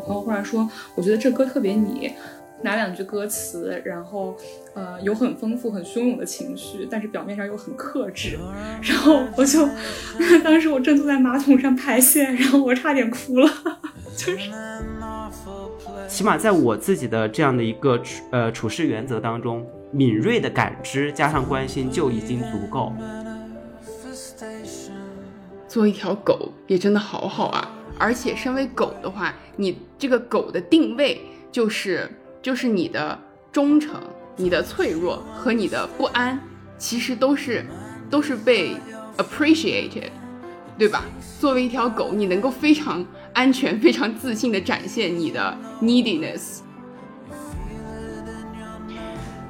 [0.00, 2.10] 我朋友忽然说，我觉得这歌特别你，
[2.62, 4.34] 拿两句歌词，然后
[4.74, 8.38] 呃有很丰富、很汹涌的情绪，但是表面上又很克制。
[8.82, 9.68] 然后我就，
[10.42, 13.50] 当时我正坐在马桶上排泄，然后我差点哭了，
[14.16, 14.50] 就是。
[16.08, 22.92] 起码在我自己的这样的一个处呃处事原则当中，敏锐的感知加上关心就已经足够。
[25.68, 27.70] 做一条狗也真的好好啊！
[28.00, 31.20] 而且身为狗的话，你这个狗的定位
[31.52, 33.16] 就是就是你的
[33.52, 34.00] 忠诚、
[34.36, 36.40] 你的脆弱和你的不安，
[36.78, 37.64] 其实都是
[38.08, 38.74] 都是被
[39.18, 40.10] appreciated，
[40.78, 41.04] 对吧？
[41.38, 43.06] 作为一条狗，你能够非常。
[43.32, 46.58] 安全，非常自信的展现你的 neediness。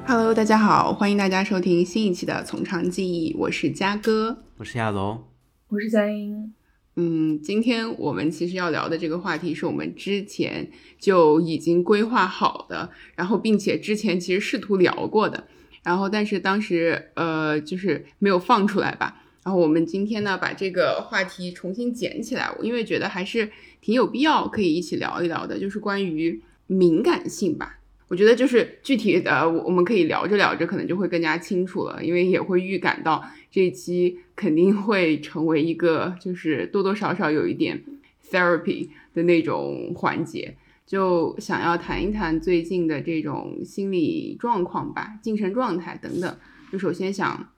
[0.05, 5.23] Hello，大家好，欢迎大家收听新一期的《从长计议》，我是嘉哥，我是亚龙，
[5.69, 6.53] 我是佳音。
[6.95, 15.47] 嗯，今天我们其实要聊的这个话题是我们之前就已经规划好的，然后并且之前其实试图聊过的，
[15.83, 19.23] 然后但是当时呃就是没有放出来吧。
[19.43, 23.49] 然后我们今天呢把这个话题重新捡起来，因为觉得还是。
[23.83, 27.79] 挺有必要可以一起聊一聊的，就是关于敏感性吧。
[28.09, 31.99] 我觉得就是具体的，我们可以聊着聊着，可能就会更加清楚了。
[32.03, 37.83] 因为也会预感到这一期肯定会成为一个，就是多多少少有一点
[38.31, 40.55] therapy 的那种环节，
[40.87, 46.37] 就想要谈一谈最近的这种心理状况吧，精神状态等等。
[46.71, 47.49] 就首先想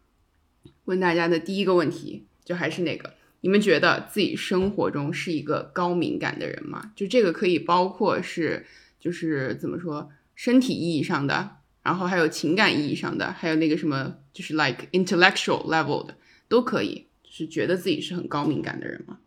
[0.85, 3.13] 问大家的第一个问题，就还是那个。
[3.41, 6.93] 你们觉得自己生活中是一个高敏感的人吗？
[6.95, 8.65] 就这个可以包括是，
[8.99, 16.15] 就是怎么说，身体意义上的，然后还有情感意义上的，还有那个什么，就是 like intellectual level 的
[16.47, 17.07] 都可以。
[17.29, 19.17] 是觉得自己是很高敏感的人吗？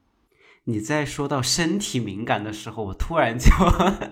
[0.65, 3.51] 你在说到身体敏感的时候，我突然就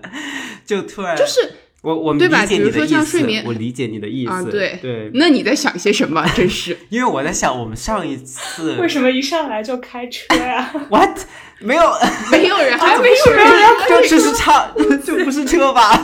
[0.65, 1.51] 就突然就是。
[1.81, 2.43] 我我对吧？
[2.47, 4.31] 比如说像睡眠，我理解你的意思。
[4.31, 5.11] 啊，对对。
[5.13, 6.25] 那你在想些什么？
[6.35, 6.75] 真是。
[6.89, 11.19] 因为我在想，我们上一次 为什么一上来就开车呀？What？
[11.59, 11.83] 没有，
[12.31, 14.51] 没有人，还没有人要开车，这是车，
[15.05, 16.01] 这不是车吧？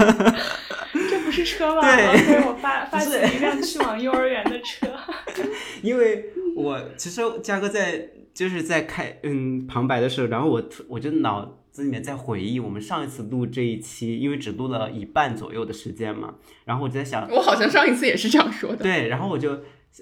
[1.31, 1.81] 是车 吧？
[1.81, 4.87] 对，我 发发现一辆去往幼儿园的车。
[5.81, 6.25] 因为
[6.55, 11.57] 我其实嘉哥在就是在开嗯旁白的时候，然后我我就脑。
[11.71, 18.83] 子里面在回忆我们上一次录这一期，因为只录了一半左右的时间嘛，然后我就在想，我好像上一次也是这样说的。
[18.83, 19.57] 对，然后我就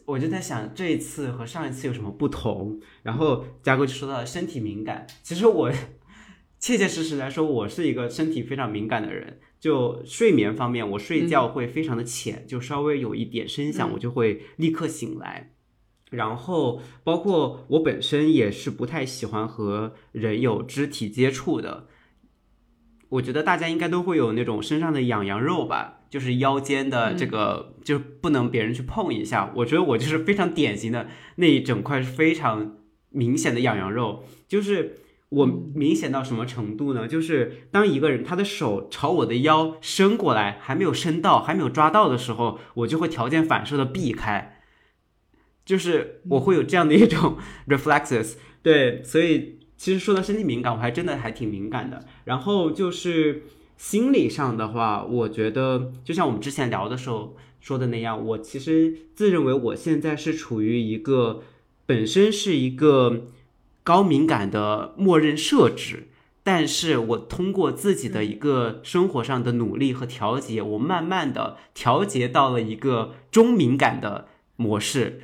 [0.05, 5.71] 我就在想这一次和上一次有什么不同，然后嘉哥就说到了身体敏感，其实我
[6.57, 15.51] 切切实实来说，我是一个身体非常敏感的人，就睡眠方面，我睡觉会非常的浅，就稍微有一点声响，我就会立刻醒来。
[16.11, 21.87] 然后，包括我本身也是不太喜欢和人有肢体接触的。
[23.09, 29.51] 我觉得大家应该都会有那种身上的痒痒肉吧，就是腰间的这个，就是不能别人去碰一下。
[29.57, 32.77] 我觉得我就是非常典型的那一整块是非常
[33.09, 34.23] 明显的痒痒肉。
[34.47, 34.99] 就是
[35.29, 37.07] 我明显到什么程度呢？
[37.07, 44.61] 就是当一个人他的手朝我的腰伸过来，还没有伸到，还没有抓到的时候，我就会条件反射的避开。
[45.63, 47.37] 就是我会有这样的一种
[47.69, 52.05] reflexes，对，所以其实说到身体敏感，我还真的还挺敏感的。
[52.23, 53.43] 然后就是
[53.77, 61.43] 心理上的话，我觉得就像我们之前聊的时候说的那样，我其实自认为我现在是处于一个
[61.85, 63.27] 本身是一个
[63.83, 66.09] 高敏感的默认设置，
[66.43, 75.21] 但是我通过自己的一个生活上的努力和调节，我慢慢的调节到了一个中敏感的模式。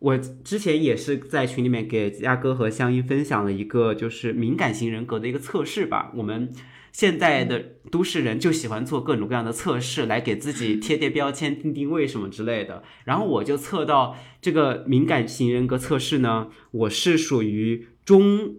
[0.00, 6.12] 我之前也是在群里面给嘉哥和香音分享了一个就是敏感型人格的一个测试吧。
[6.14, 6.52] 我们
[6.98, 12.82] 现在的都市人就喜欢做各种各样的测试来给自己贴贴标签、定定位什么之类的。
[13.04, 18.56] 然后我就测到这个敏感型人格测试呢，我是属于中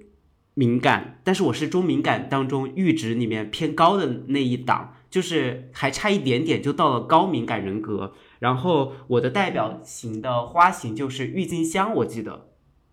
[0.53, 8.13] 敏感，但是我是中敏感当中阈值里面偏高的那一档，就是还差一点点就到了高敏感人格。
[8.39, 12.51] 然后我的代表型的花型就是郁金香，我记得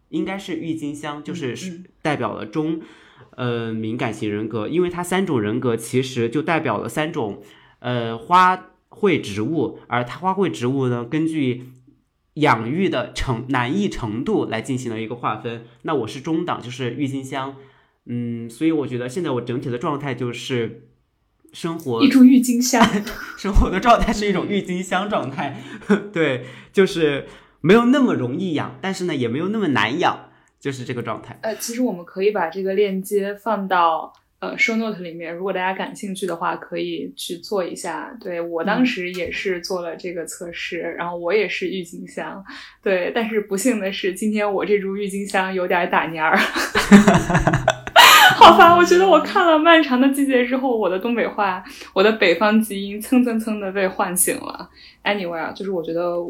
[0.09, 2.81] 应该是郁金香，就是代表了中，
[3.37, 7.43] 呃敏感型人格，因为它三种人格其实就代表了三种
[7.81, 11.69] 呃花卉植物，而它花卉植物呢，根据
[12.35, 15.65] 养育的程难易程度来进行了一个划分。
[15.83, 17.57] 那我是中档，就是郁金香，
[18.07, 20.83] 嗯，所以我觉得现在我整体的状态就是。
[21.53, 22.87] 生活一株郁金香，
[23.39, 25.63] 生活的状态是一种郁金香状态，
[26.13, 27.29] 对，就是
[27.63, 30.26] 没有那么容易养，但是呢，也没有那么难养，
[30.67, 31.39] 就是这个状态。
[31.43, 38.13] 呃，其实我们可以把这个链接放到呃，show note 里面，如果大家感兴趣的话，可以去做一下。
[38.21, 42.45] 对我当时也是做了这个测试，然后我也是郁金香，
[42.83, 46.37] 对，但是不幸的是，今天我这株郁金香有点打蔫儿。
[48.35, 48.77] 好烦！
[48.77, 51.63] 我觉得我看了《漫长的季节》之后，我的东北话，
[51.95, 54.69] 我的北方基因蹭蹭蹭的被唤醒了。
[55.05, 56.21] Anyway 啊，就是我觉得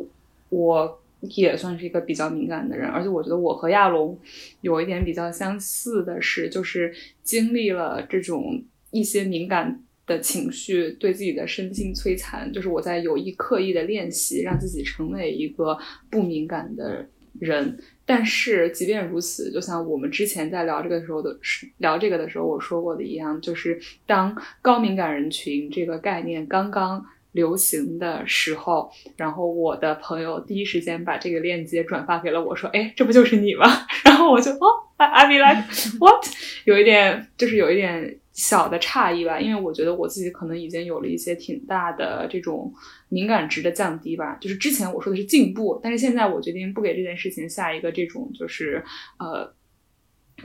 [0.50, 1.00] 我。
[1.20, 4.18] 也算是一个比较敏感的人，而且我觉得我和亚龙
[4.60, 15.76] 有一点比较相似的是，就是经历了这种一些敏感的情绪对自己的身心摧残，就是我在有意刻意的练习让自己成为一个
[16.10, 17.06] 不敏感的
[17.40, 17.78] 人。
[18.04, 21.36] 但是即便如此，就像我们之前在聊这个时候的
[21.78, 27.04] 聊这个的时候我说过的一样，就是当高敏感人群这个概念刚刚。
[27.36, 33.66] 流行的时候，然后我的朋友第一时间把这个链接转发给了我，说：“哎，这不就是你吗？”
[34.04, 34.66] 然后我就哦
[34.96, 35.62] ，I I be like
[36.00, 36.26] what？
[36.64, 42.72] 有一点就是有一点小的诧异吧，因为我觉得我自己可能已经有了一些挺大的这种
[43.10, 44.36] 敏感值的降低吧。
[44.40, 48.82] 就是之前我说的是进步，但是现在我决定不给这件事情下一个这种就是
[49.18, 49.52] 呃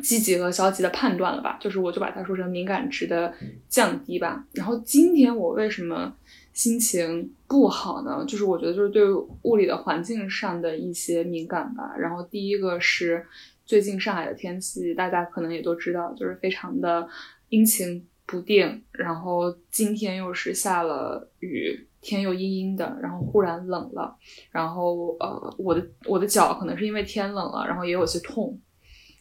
[0.01, 1.57] 积极和消极的判断了吧。
[1.61, 3.33] 就是我就把它说成敏感值的
[3.69, 4.45] 降低吧。
[4.53, 6.13] 然后今天我为什么？
[6.53, 9.03] 心情不好呢，就是我觉得就是对
[9.43, 11.95] 物理的环境上的一些敏感吧。
[11.97, 13.25] 然后第一个是
[13.65, 17.07] 最近上海的天气，大家可能也都知道，就是非常的
[17.49, 18.83] 阴晴不定。
[18.91, 24.15] 然后今天又是下了雨，天又阴阴的，然后忽然冷了。
[24.51, 28.59] 然后呃，我的我的脚可能是因为天冷了，然后也有些痛。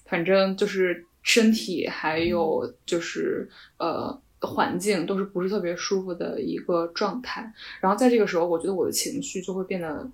[0.05, 3.49] 反正就是身体还有就是
[3.79, 4.21] 呃。
[4.41, 10.09] 环境都是不是特别舒服的一个状态，然后在这个时候，我觉得我的情绪就会变得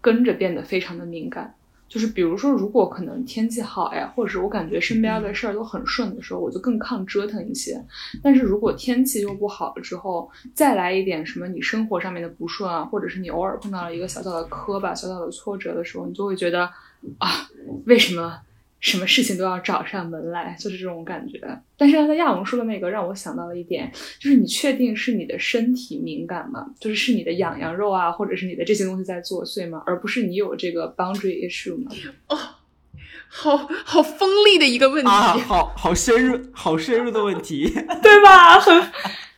[0.00, 1.54] 跟着变得非常的敏感。
[1.88, 7.78] 就是比如说，如果可能天气好呀，或者是我感觉身边的事儿都很顺的时候，我就更抗折腾一些。
[8.22, 16.64] 但是如果天气又不好了之后，再来一点什么你生活上面的不顺啊，或者是你偶尔碰到了一个小小的磕巴、小小的挫折的时候，你就会觉得
[17.18, 17.28] 啊，
[17.84, 18.40] 为什么？
[18.82, 21.40] 什么事情都要找上门来，就是这种感觉。
[21.78, 23.88] 但是刚才亚龙说的那个让我想到了一点，
[24.18, 26.66] 就是你确定是你的身体敏感吗？
[26.80, 29.80] 就是是你的痒痒肉啊，或者是你的这些东西在作祟吗？
[29.86, 31.92] 而不是你有这个 boundary issue 吗？
[32.28, 32.36] 哦，
[33.28, 37.70] 好好锋利的一个问题啊，好好深入，好深入的问题，
[38.02, 38.58] 对吧？
[38.58, 38.82] 很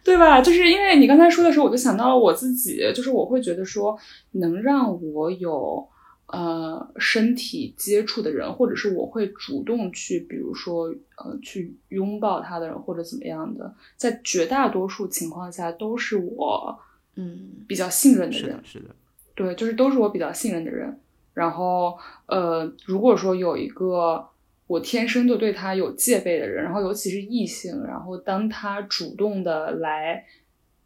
[0.03, 0.41] 对吧？
[0.41, 3.95] 就是因为你刚才说的时候，我就想到了我自己，就是我会觉得说，
[4.33, 5.87] 能让我有。
[6.27, 10.87] 呃，身体接触的人，或者是我会主动去，比如说，
[11.17, 16.79] 呃，去拥抱他的人，或者怎么样的，在绝大多数情况下都是我，
[17.17, 18.97] 嗯，比较信任的人，是的，
[19.35, 20.99] 对，就是都是我比较信任的人。
[21.35, 24.27] 然后，呃，如果说有一个
[24.67, 30.25] 我天生就对他有戒备的人，然后尤其是异性，然后当他主动的来。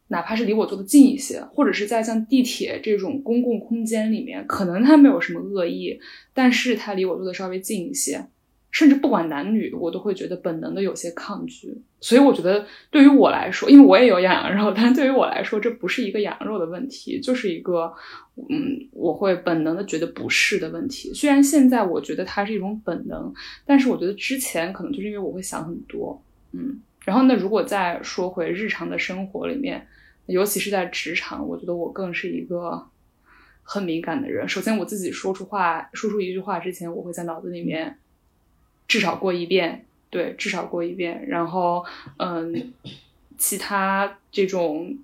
[0.08, 6.00] 哪怕是离我坐的近一些，或者是在像地铁这种公共空间里面，可能他没有什么恶意，
[6.32, 8.26] 但是他离我坐的稍微近一些，
[8.70, 11.82] 甚至不管男女，我都会觉得本能的有些抗拒。
[12.00, 17.92] 所以我觉得对于我来说，因为我也有痒痒肉，但对于我来说，这不是一个痒肉的问题，就是一个，
[18.48, 21.12] 嗯，我会本能的觉得不适的问题。
[21.12, 23.30] 虽然现在我觉得它是一种本能，
[23.66, 26.22] 但是我觉得之前可能就是因为我会想很多，
[26.52, 26.80] 嗯。
[27.04, 29.86] 然后那，如果再说回日常的生活里面。
[30.28, 32.86] 尤其是在职场，我觉得我更是一个
[33.62, 34.46] 很敏感的人。
[34.46, 37.98] 首先，我自己说出话、说出一句话之前，我会在脑子里面
[38.86, 41.26] 至少过一遍，对，至少过一遍。
[41.28, 41.82] 然后，
[42.18, 42.74] 嗯，
[43.38, 44.98] 其他这种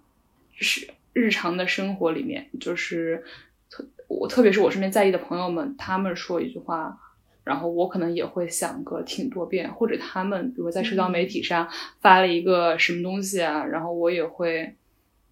[0.56, 3.24] 是日常的生活里面，就是
[3.70, 6.98] 特我，特别是我身边在意的朋友们，他们说一句话，
[7.44, 11.66] 然后我可能也会想个挺多遍，或者他们比如在社交媒体上
[12.02, 14.74] 发了一个什么东西啊，然后我也会。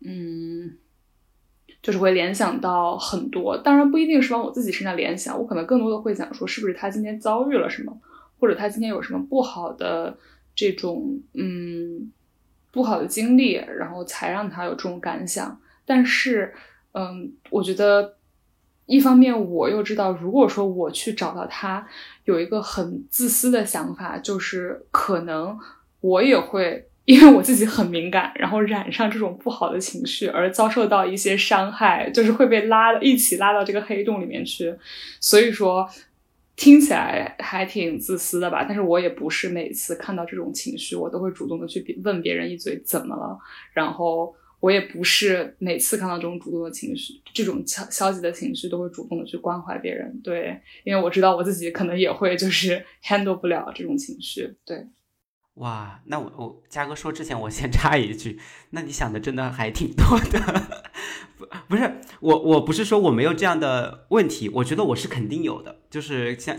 [0.04, 0.76] 嗯，
[1.82, 7.96] 就是会联想到很多，当然不一定是往我自己身上联想，我可能更多的会想说，是不是他今天遭遇了什么，
[8.38, 10.16] 或者他今天有什么不好的
[10.54, 12.12] 这种嗯
[12.70, 15.60] 不好的经历，然后才让他有这种感想。
[15.84, 16.54] 但是，
[16.92, 18.16] 嗯，我觉得
[18.86, 21.86] 一方面我又知道，如果说我去找到他，
[22.24, 25.58] 有一个很自私的想法，就是可能
[26.00, 26.88] 我也会。
[27.04, 34.72] 因为我自己很敏感，然后染上这种不好的情绪，而遭受到一些伤害，就是会被拉一起拉到这个黑洞里面去。
[35.20, 35.88] 所以说，
[36.54, 38.64] 听起来还挺自私的吧？
[38.64, 43.36] 但是我也不是每次看到这种情绪，我都会主动的去问别人一嘴怎么了。
[43.72, 50.20] 然后我也不是每次看到这种主动的情绪，这种消消极的情绪，都会主动的去关怀别人。
[50.22, 54.54] 对，因为我知道我自己可能也会就是 handle 不了这种情绪。
[54.64, 54.86] 对。
[55.56, 58.40] 哇，那我我嘉哥说之前，我先 插一句，
[58.70, 60.62] 那你想的真的还挺多的，
[61.36, 66.56] 不不是我我不是说我没有这样的问题，我觉得我是肯定有的，就是像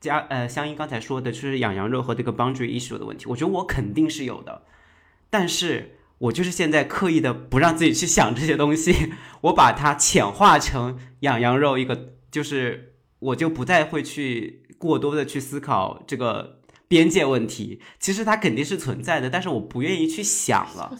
[0.00, 4.62] 嘉呃香音刚才说的，就是养羊肉和这个 boundary issue 的问题，我觉得我肯定是有的，
[5.30, 9.12] 但是我就是现在刻意的不让自己去想这些东西，
[9.42, 16.63] 我把它浅化成养羊肉一个，就是我就不再会去过多的去思考这个。
[16.88, 20.96] 边界问题其实它肯定是存在的，但是我不愿意去想了。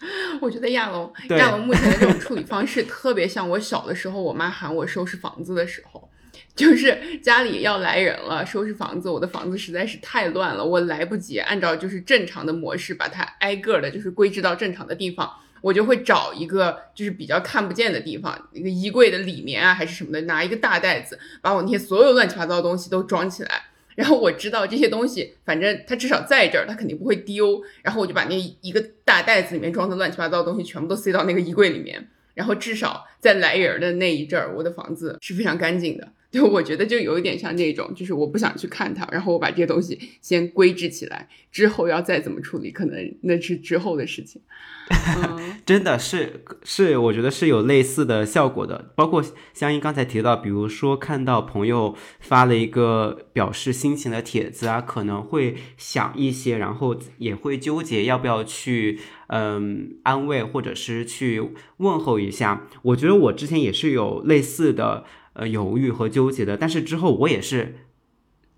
[0.40, 6.08] 我觉得亚龙亚龙目前的这种处理方式特别像我小的时候，我妈喊我收拾房子的时候，
[6.54, 15.28] 就是家里要来人了，收拾房子，我的房子实在是太乱了，我来不及按照就是正常的模式把它挨个的，就是归置到正常的地方，
[15.60, 23.62] 我就会找一个就是比较看不见的地方，一个衣柜的里面啊还是什么的，拿一个大袋子，把我那些所有乱七八糟的东西都装起来。
[23.98, 27.60] 然后我知道这些东西，反正它至少在这儿，它肯定不会丢。
[27.82, 32.08] 然后我就把那一个大袋子里面装的乱七八糟的东西全部都塞到那个衣柜里面。
[32.32, 36.12] 然后至少在来人的那一阵儿，我的房子是非常干净的。
[36.30, 44.42] 就我觉得就有一点像这种，就是我不想去看它，然后我把这些东西先归置起来，之后要再怎么处理，可能那是之后的事情。
[45.66, 48.90] 真的是是，我觉得是有类似的效果的。
[48.94, 61.42] 包括香音刚才提到，比如说看到朋友发了一个表示心情的帖子啊，可能会想一些，然后也会纠结要不要去嗯安慰或者是去
[61.78, 62.66] 问候一下。
[62.80, 65.04] 我觉得我之前也是有类似的
[65.38, 67.76] 呃犹豫和纠结的，但是之后我也是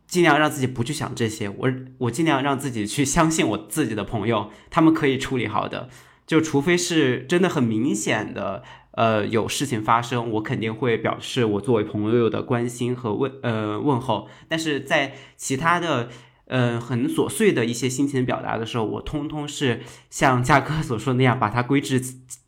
[0.07, 5.89] 尽量让自己不去想这些，我我尽量让自己去相信我自己的朋友，他们可以处理好的。
[6.27, 14.29] 就除非是真的很明显的，呃，有事情发生，我肯定会表示我作为朋友的关心和问，呃，问候。
[14.47, 16.09] 但是在其他的，
[16.45, 22.01] 呃，很琐碎的一些心情表达的时候，我通通是像嘉哥所说那样，把它归置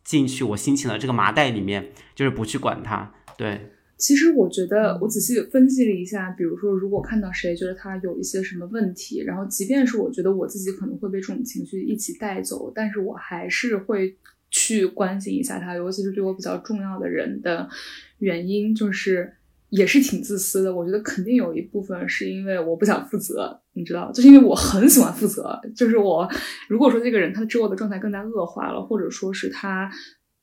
[0.05, 3.11] 进去我心情的这个麻袋里面，就是不去管它。
[3.35, 3.71] 对。
[3.97, 14.17] 其实我觉得，我仔细分析了一下，比如说，如果看到谁觉得他有一些什么问题，然后即便是我觉得我自己可能会被这种情绪一起带走，但是我还是会
[14.49, 17.69] 去关心一下他，尤其是对我比较重要的人的
[18.17, 19.31] 原因，就是
[19.69, 20.75] 也是挺自私的。
[20.75, 25.57] 我觉得肯定有一部分是因为我不想负责，你知道，就是因为我很喜欢负责。
[25.73, 26.29] 就是我
[26.67, 29.89] 如果说这个人他的之后的状态更加恶化了，或者说是他。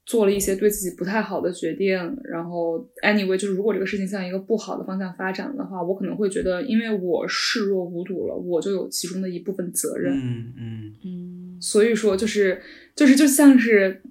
[0.06, 10.12] 做了一些对自己不太好的决定，然后 anyway，就是如果这个事情向一个不好的方向发展的话，我可能会觉得，因为我视若无睹了，我就有其中的一部分责任。
[10.16, 11.58] 嗯嗯嗯。
[11.60, 12.60] 所以说，就是
[12.96, 14.02] 就是就像是，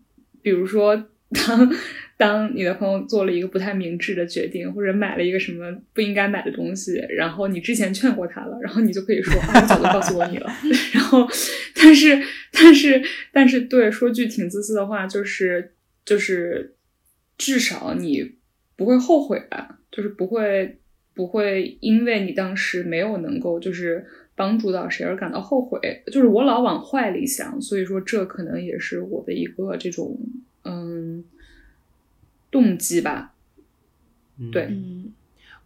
[0.42, 0.96] 比如说，
[1.46, 1.70] 当
[2.16, 10.50] 当你的朋友做了一个不太明智的决定，或者买了一个什么不应该买的东西，然后你之前劝过他了，然后你就可以说，啊，我早就告诉过你了。
[10.94, 11.28] 然后，
[11.76, 12.22] 但是
[12.54, 13.04] 但是
[13.34, 15.74] 但是，对，说句挺自私的话，就是。
[16.10, 16.74] 就是
[17.38, 18.38] 至少你
[18.76, 19.80] 不会后悔吧？
[19.92, 20.80] 就是不会
[21.14, 26.02] 不会因为你当时没有能够就是帮助到谁而感到后悔。
[26.08, 30.18] 就是我老往坏里想，所以说这可能也是我的一个这种
[30.64, 31.24] 嗯
[32.50, 33.36] 动机吧。
[34.52, 35.14] 对，嗯，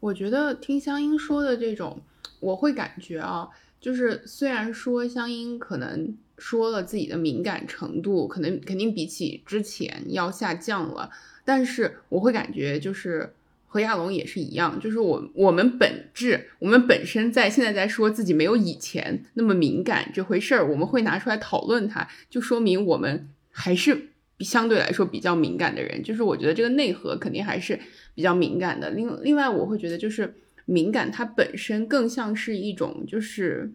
[0.02, 2.02] 我觉得听香音说的这种，
[2.42, 3.48] 我会感觉啊，
[3.80, 6.18] 就是虽然说香音可能。
[6.38, 11.10] 说了自己的敏感程度，可能肯定比起之前要下降了，
[11.46, 13.34] 但是我会感觉就是
[13.68, 24.10] 和亚龙也是一样，就是我我们本质，我们本身在现在在说自己没有以前那么敏感这回事儿，我们会拿出来讨论它，就说明我们还是
[24.40, 27.80] 相对来说比较敏感的人，就是我觉得这个内核肯定还是
[28.16, 28.90] 比较敏感的。
[28.90, 30.34] 另另外，我会觉得就是
[30.66, 33.72] 敏感它本身更像是一种，就是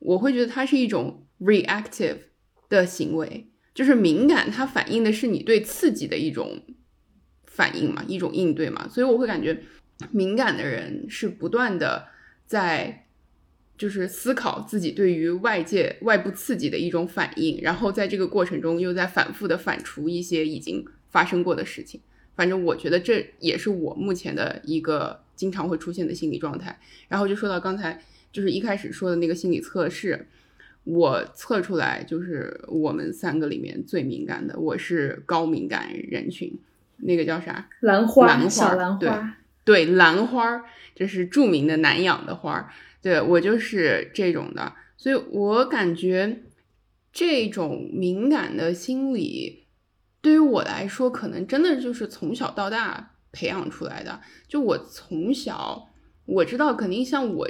[0.00, 1.22] 我会觉得它是一种。
[1.40, 2.18] Reactive
[2.68, 6.62] 的行为就是敏感，它反映的是你对刺激的一种
[7.44, 8.88] 反应嘛，一种应对嘛。
[8.88, 9.62] 所以我会感觉
[10.10, 12.08] 敏感的人是不断的
[12.44, 13.06] 在
[13.76, 22.00] 就是思考自己对于外界外部刺激的一种反应，然后在这个过程中又在反复的反刍一些已经发生过的事情。
[22.34, 26.80] 反正我觉得这也是我目前的一个经常会出现的心理状态。
[27.06, 28.02] 然后就说到刚才
[28.32, 30.26] 就是一开始说的那个心理测试。
[30.84, 36.58] 我测出来就是我们三个里面最敏感的，我是高敏感人群，
[36.96, 37.68] 那个叫啥？
[37.80, 46.44] 兰花，兰花，兰花，对，兰花，这是著名的难养的花，对我就是这种的，所以我感觉
[47.12, 49.66] 这种敏感的心理
[50.22, 54.20] 对于我来说，可能真的就是从小到大培养出来的。
[54.48, 55.90] 就我从小
[56.24, 57.46] 我知道，肯定像我。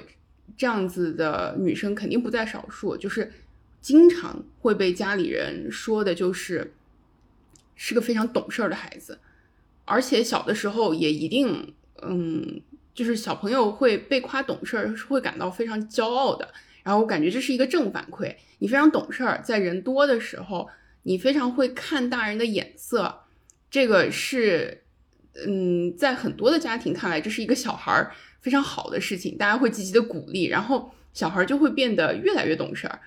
[0.57, 3.33] 这样子的女生肯定不在少数，就是
[3.81, 6.75] 经常会被家里人说的就是
[7.77, 9.21] 是个非常懂事儿的孩子，
[9.85, 12.61] 而且小的时候也一定，嗯，
[12.93, 16.53] 就是小朋友会被夸懂事儿，是会感到非常骄傲的。
[16.83, 20.69] 然后我感觉这是一个正反馈，你非常懂事儿，在人多的时候，
[21.03, 23.21] 你非常会看大人的眼色，
[23.71, 24.85] 这个是，
[25.47, 28.13] 嗯，在很多的家庭看来，这是一个小孩儿
[28.49, 32.99] 非常好的事情，大家会积极的鼓励，然后小孩就会变得越来越懂事儿。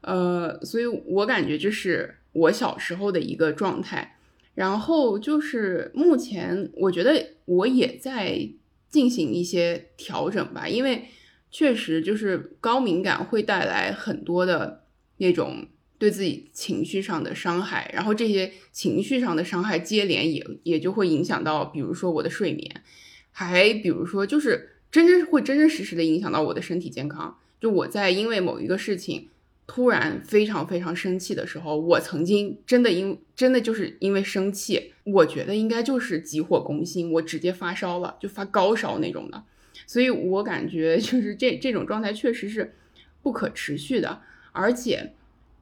[0.00, 4.16] 呃，所以我感觉这是我小时候的一个状态，
[4.54, 8.48] 然后就是目前我觉得我也在
[8.88, 11.04] 进行一些调整吧，因为
[11.50, 14.84] 确实就是高敏感会带来很多的
[15.18, 15.66] 那种
[15.98, 22.82] 对自己情绪上的伤害，然后这些情绪上的伤害接连也也就会影响到，比如说我的睡眠，
[23.30, 29.28] 还比如说就是真真会真真实实的影响到我的身体健康，就我在因为某一个事情。
[29.68, 39.42] 突然非常非常生气的时候，我曾经真的因真的就是因为生气，我觉得应该就是急火攻心，我直接发烧了，就发高烧那种的。
[39.84, 42.76] 所以我感觉就是这这种状态确实是
[43.24, 45.14] 不可持续的，而且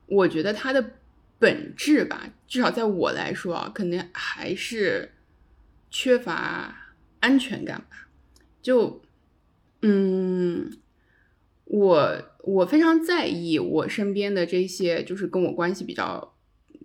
[0.04, 0.90] 我觉得它的
[1.38, 5.12] 本质吧，至少在我来说啊，可能还是
[5.90, 8.08] 缺乏安全感吧。
[8.60, 9.00] 就
[9.84, 10.72] 嗯，
[11.64, 12.30] 我。
[12.46, 16.34] 我非常在意我身边的这些，就是跟我关系比较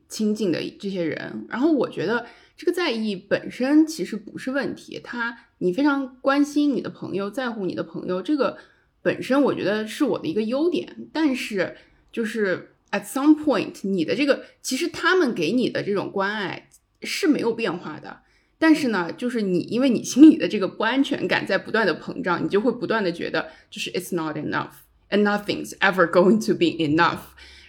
[0.07, 1.45] 亲近的这些人。
[1.49, 2.25] 然后我觉得
[2.55, 8.57] 这个在意本身其实不是问题，他你非常关心你的朋友，在乎你的朋友，这个
[9.01, 11.09] 本身我觉得是我的一个优点。
[11.11, 11.75] 但是
[12.09, 16.69] 就是 at some point，你的这个其实他们给你的这种关爱
[17.01, 18.21] 是没有变化的。
[18.59, 24.73] 但是呢，就是你因为你心里的这个不安全感在不断的膨胀，你就会不断的觉得就是 it's not enough。
[25.11, 27.21] And nothing's ever going to be enough，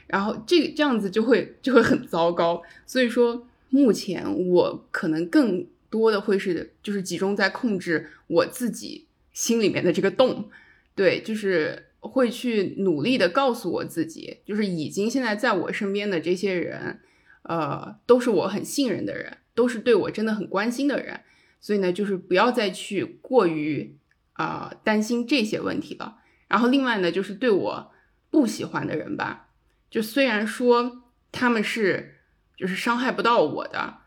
[0.07, 2.63] 然后这这样子就会就会很糟糕。
[2.85, 10.51] 所以说，目前我可能更多的会是就是集中在控制我自己心里面的这个洞，
[10.95, 17.01] 对，就是会去努力的告诉我自己，就是已经现在在我身边的这些人，
[17.45, 21.21] 呃，都是我很信任的人，都是对我真的很关心的人。
[21.61, 23.97] 所以呢，就是不要再去过于
[24.33, 26.17] 啊担心这些问题了。
[26.49, 27.93] 然后另外呢，就是对我
[28.31, 29.51] 不喜欢的人吧，
[29.91, 32.21] 就虽然说他们是
[32.57, 33.99] 就是伤害不到我的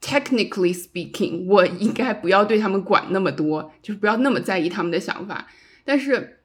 [0.00, 5.46] ，technically speaking，我应该不要对他们管那么多，就是不要那么在意他们的想法。
[5.84, 6.40] 但是，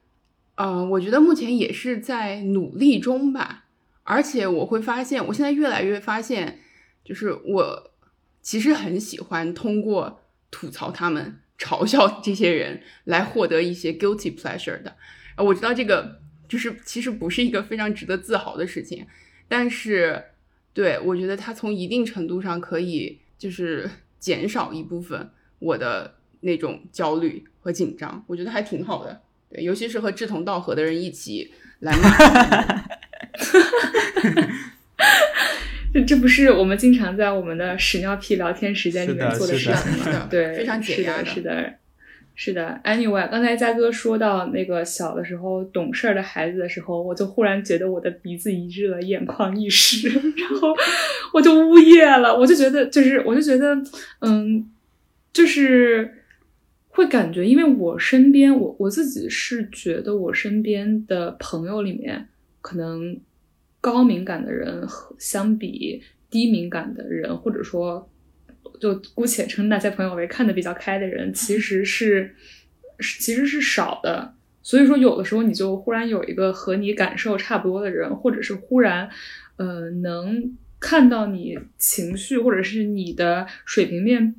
[0.54, 3.64] 呃，我觉得目前也是在努力中吧。
[4.04, 6.60] 而且我会发现，我现在越来越发现，
[7.04, 7.91] 就是我
[8.42, 14.96] 其实很喜欢通过吐槽他们、 嘲笑这些人来获得一些 guilty pleasure 的。
[15.36, 19.06] 啊，我知道这个就是其实不是一个非常值得自豪的事情，
[19.48, 20.24] 但是
[20.74, 29.22] 对我觉得它从一定程度上可以就是减少一部分我的那种焦虑和紧张，我觉得还挺好的。
[29.48, 32.08] 对，尤其是和志同道合的人一起来骂。
[35.92, 40.26] 这 这不是我们经常在我们的屎尿屁聊天时间里面做的事情吗？
[40.30, 41.74] 对，非常解压的，是的。
[42.34, 50.08] 是的，Anyway，刚才嘉哥说到那个小的时候懂事儿的孩子的时候，我就忽然觉得我的鼻子一热，眼眶一湿，
[50.40, 50.74] 然后
[51.34, 52.34] 我就呜咽了。
[52.34, 53.76] 我就觉得，就是我就觉得，
[54.20, 54.66] 嗯，
[55.30, 56.10] 就是
[56.88, 62.28] 会感觉，因为我身边，我我自己是觉得我身边的朋友里面，
[62.62, 63.14] 可能
[63.82, 68.08] 高敏感的人相比低敏感的人，或者说。
[68.80, 72.34] 就姑且称那些朋友为看得比较开的人，其实是，
[72.98, 74.34] 其实是少的。
[74.60, 79.08] 所以说，有的时候你就忽然有一个和你感受差不多的人，或者是忽然，
[79.56, 84.34] 呃，能看到你情绪或者是你的水平面。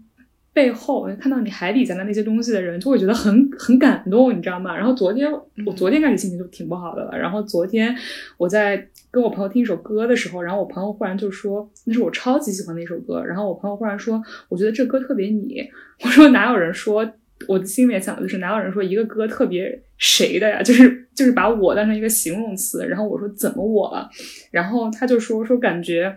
[0.53, 4.75] 背后看到你海底下的那些东西的人，就会觉得很很感动，你知道吗？
[4.75, 5.27] 然后昨天
[5.65, 7.17] 我昨天开始心情就挺不好的了。
[7.17, 7.95] 然后昨天
[8.37, 13.23] 我在跟我朋友听一首歌的时候，然后我朋友忽然就说那是我超级喜欢的一首歌。
[13.23, 15.67] 然后我朋友忽然说，我觉得这歌特别你。
[16.03, 17.11] 我说哪有人说？
[17.47, 20.61] 我的心里面想的就是哪有人说一个歌特别谁的呀？
[20.61, 22.85] 就是就是把我当成一个形容词。
[22.87, 24.07] 然后我说怎么我了？
[24.51, 26.15] 然后他就说说感觉。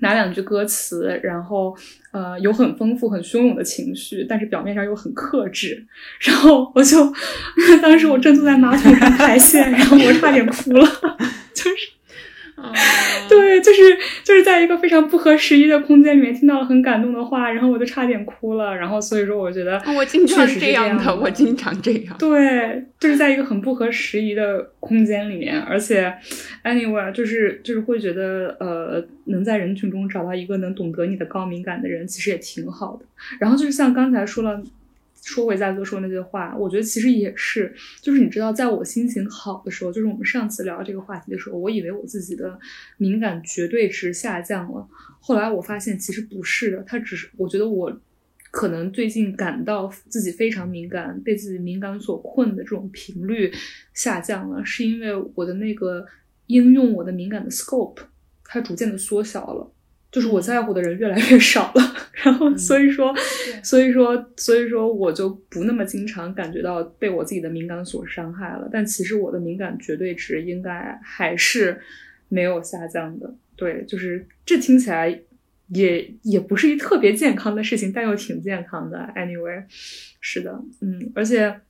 [0.00, 1.76] 拿两句歌词，然后
[2.12, 5.86] 呃有很丰富、很汹涌的情绪，但是表面上又很克制。
[6.20, 7.12] 然后我就
[7.82, 10.88] 当时我正坐在马桶上排泄，然后我差点哭了。
[11.54, 11.76] 就是
[13.28, 13.82] 对，就是
[14.24, 18.74] 就是在一个非常不合时宜的空间里面听到了很感动的话，然后我就差点哭了。
[18.74, 22.16] 然后所以说，我觉得我经常这样的，我经常这样。
[22.18, 26.12] 对，就是在一个很不合时宜的空间里面，而且
[26.64, 33.04] ，anyway，就是就是会觉得，呃，能在人群中找到一个能懂得你的高敏感的人，其实也挺好的。
[33.38, 34.62] 然后就是像刚才说了。
[35.28, 42.58] 说回大哥说那句话，我觉得其实也是，就是你知道，在我心情好的时候，就是我们上次聊这个话题的时候，我以为我自己的
[42.96, 44.88] 敏感绝对值下降了。
[45.20, 48.00] 后来我发现其实不是的，它只是我觉得我
[48.50, 53.52] 可能最近感到自己非常敏感，被自己敏感所困的这种频率
[53.92, 56.06] 下降了，是因为我的那个
[56.46, 57.98] 应用我的敏感的 scope
[58.44, 59.70] 它逐渐的缩小了。
[60.10, 63.14] 就是我在乎的人越来越少了，然后所以说，
[63.62, 68.68] 所以说，所以说我就不那么经常感觉到被我自己的敏感所伤害了。
[68.72, 71.78] 但其实我的敏感绝对值应该还是
[72.28, 73.34] 没有下降的。
[73.54, 75.20] 对，就是这听起来
[75.68, 78.98] 也也不是一特别健康的事情，但又挺健康的。
[79.14, 79.64] Anyway，
[80.20, 81.60] 是的，嗯，而且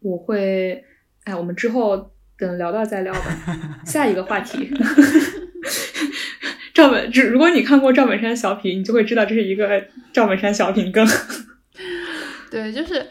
[0.00, 0.82] 我会，
[1.24, 3.82] 哎，我们之后等聊到再聊吧。
[3.84, 4.72] 下一个话题。
[7.10, 11.06] 只如果你看过赵本山小品，你就会知道这是一个赵本山小品梗。
[12.50, 13.08] 对，就是，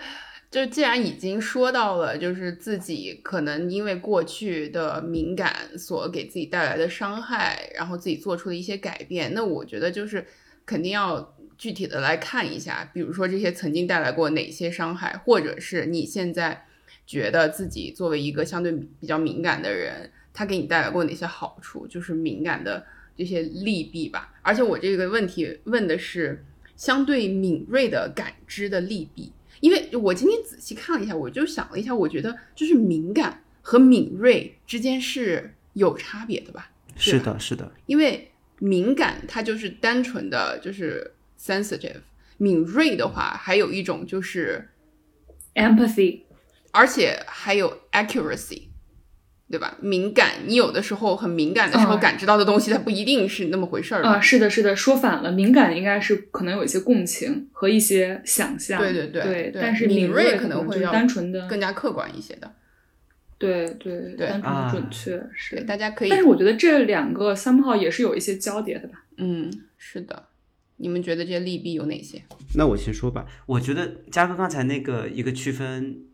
[0.52, 10.26] 就既然已经说到了，就是自己可能因为过去的敏感所给自己带来的伤害，然后自己做出的一些改变，那我觉得就是
[10.66, 16.66] 肯定要具体的来看一下，比如说这些曾经带来过哪些伤害，或者是你现在
[17.08, 22.86] 觉得自己作为一个相对比较敏感的人，他给你带来过哪些好处，就是敏感的。
[23.18, 26.46] 这些利弊吧，而且我这个问题问的是
[26.76, 36.72] 相对敏锐的感知的利弊，因为我今天仔细看了一下，我就想了一下，我觉得就是敏感和敏锐之间是有差别的吧？
[36.96, 42.02] 是的，是的，因为敏感它就是单纯的就是 sensitive，
[42.38, 44.70] 敏锐的话还有一种就是
[45.56, 46.22] empathy，
[46.72, 48.64] 而且还有 accuracy。
[49.52, 49.78] 对吧？
[49.82, 54.20] 敏感，你有的时候很敏感的时候感知到的东西，它不一定是那么回事儿啊。
[54.20, 58.80] 是的，是的，说反了，敏感应该是可能有一些共情和一些想象。
[58.80, 62.50] 对对对，但是敏锐可能会单纯的更加客观一些的。
[63.38, 65.62] 对对对，单纯的准确是。
[65.66, 66.10] 大家可以。
[66.10, 69.04] 但是我觉得这两个三号也是有一些交叠的吧？
[69.18, 70.28] 嗯，是的。
[70.78, 72.24] 你们觉得这些利弊有哪些？
[72.56, 73.26] 那我先说吧。
[73.46, 76.06] 我觉得嘉哥刚才那个一个区分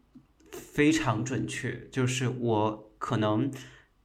[0.52, 2.87] 非常准确，就是我。
[2.98, 3.52] 可能，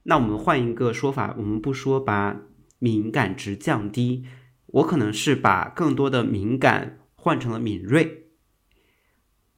[0.05, 2.43] 那我们换一个说法，我们不说把
[2.79, 4.25] 敏感值降低，
[4.67, 8.29] 我可能是把更多的敏感换成了敏锐。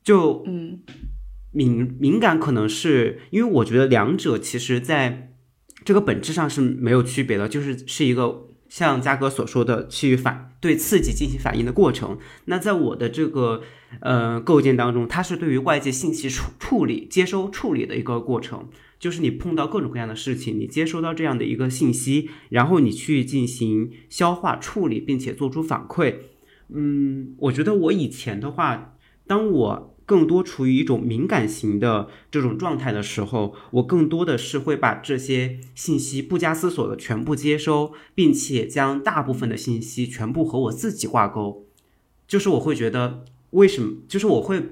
[0.03, 0.83] 就嗯，
[1.51, 5.33] 敏敏感可能是因为我觉得两者其实在
[5.85, 12.19] 这个本质上是没有区别的，就是是一个像嘉哥所说的去反对刺激进行反应的过程。
[12.45, 13.63] 那在我的这个
[14.01, 18.69] 呃构建当中，它是对于外界信息处处理、接收、处理的一个过程。
[18.99, 26.15] 就是你碰到各种各样的事情，你接收到这样的一个信息，然后你去进行消化处理，并且做出反馈。
[26.69, 41.67] 嗯，我觉得我以前的话，当我更多处于一种敏感型的这种状态的时候，我更多的是会把这些信息不加思索的全部接收，并且将大部分的信息全部和我自己挂钩。
[42.27, 43.99] 就是我会觉得，为什么？
[44.09, 44.63] 就是我会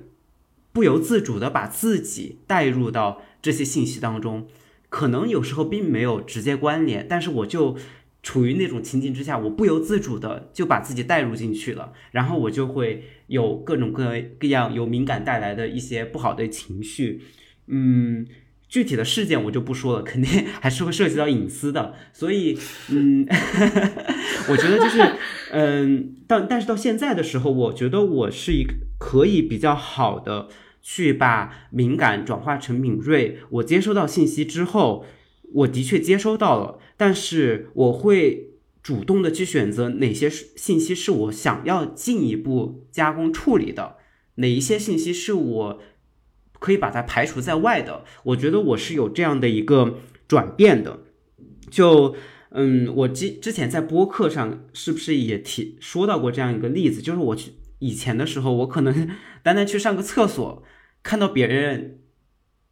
[0.73, 3.21] 不由自主的把自己带入到。
[3.43, 4.47] 这些信息当中，
[4.89, 7.77] 可能有时候并没有直接关联，但是我就
[8.23, 17.21] 处于那种情景之下，我不由自主的就把自己带入进去了，然后我就会有各种各各样有敏感带来的一些不好的情绪。
[17.67, 18.27] 嗯，
[18.69, 22.57] 具体的事件我就不说了，肯定 还是会涉及到隐私的，所以，
[22.91, 23.27] 嗯，
[24.51, 25.01] 我觉得就是，
[25.51, 30.49] 嗯，但但是到现在的时候，我觉得我是一个可以比较好的。
[30.83, 33.39] 去把敏感转化成敏锐。
[33.51, 35.07] 我接收到信息之后，
[35.55, 38.51] 我的确接收到了，但是我会
[38.83, 43.97] 主动的去选择哪些信息是我想要进一步加工处理的，
[44.37, 45.81] 哪一些信息是我
[46.59, 48.05] 可以把它排除在外的。
[48.25, 51.05] 我觉得我是有这样的一个转变的。
[51.71, 52.15] 就
[52.51, 57.01] 嗯，我之之前在播客上是不是也提说到过这样一个例子？
[57.01, 59.11] 就是我去以前的时候，我可能
[59.43, 60.63] 单单去上个厕所。
[61.03, 61.99] 看到别人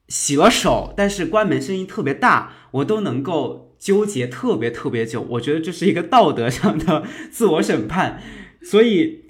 [0.06, 5.20] 洗了手，但是关门声音特别大，我都能够纠结特别特别久。
[5.30, 8.22] 我觉得这是一个道德上的自我审判。
[8.62, 9.24] 所以，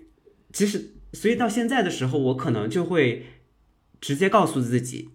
[0.53, 3.25] 其实，所以到现在的时候，我可能就会
[4.03, 5.09] 直接告诉自己，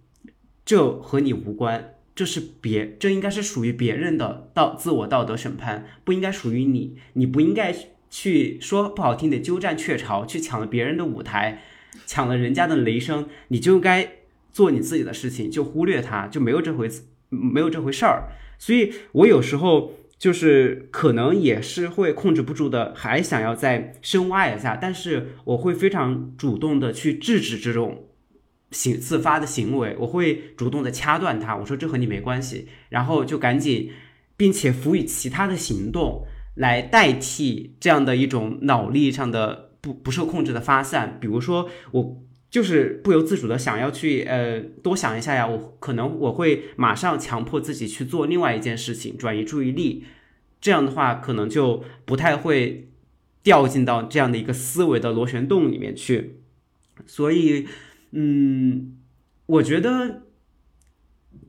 [0.65, 6.97] 这和你无关，这是别，这应该是属于别人的道自我道德审判，不应该属于你。
[7.13, 7.71] 你不应该
[8.15, 11.61] 去说不好听的鸠占鹊巢，去抢了别人的舞台，
[12.05, 14.09] 抢了人家的雷声，你就应该
[14.53, 16.89] 做你自己的事情，就忽略他，就没有这回
[17.27, 18.29] 没有这回事儿。
[18.57, 28.05] 所以我有时候就是可能也是会控制不住的，还想要再深挖一下，但是我会非常主动的去制止这种。
[28.71, 33.91] 行自发的行为，我会主动的掐断他，我说这和你没关系，然后就赶紧，
[34.35, 41.17] 并且辅以其他的行动来代替这样的一种脑力上的不不受控制的发散。
[41.21, 50.03] 比如说，我就是不由自主的想要去呃多想一下呀，我可能我会马上强迫自己去做另外一件事情，转移注意力。
[50.59, 52.89] 这样的话，可能就不太会
[53.43, 56.39] 掉进到这样的一个思维的螺旋洞里面去，
[57.05, 57.67] 所以。
[58.17, 58.95] 嗯，
[59.45, 60.21] 我觉得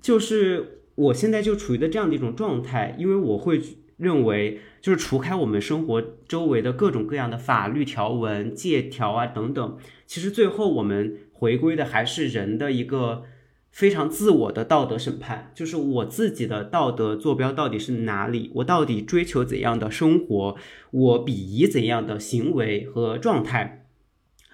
[0.02, 3.62] 就是我现在就处于的这样的一种状态，因为我会
[3.98, 13.24] 认为，就是除开我们生活周围的各种各样的法律条文、借条啊等等，其实最后我们回归的还是人的一个
[13.72, 20.54] 非常自我的道德审判，就是我自己的道德坐标到底是哪里，我到底追求怎样的生活，
[20.92, 23.88] 我鄙夷怎样的行为和状态。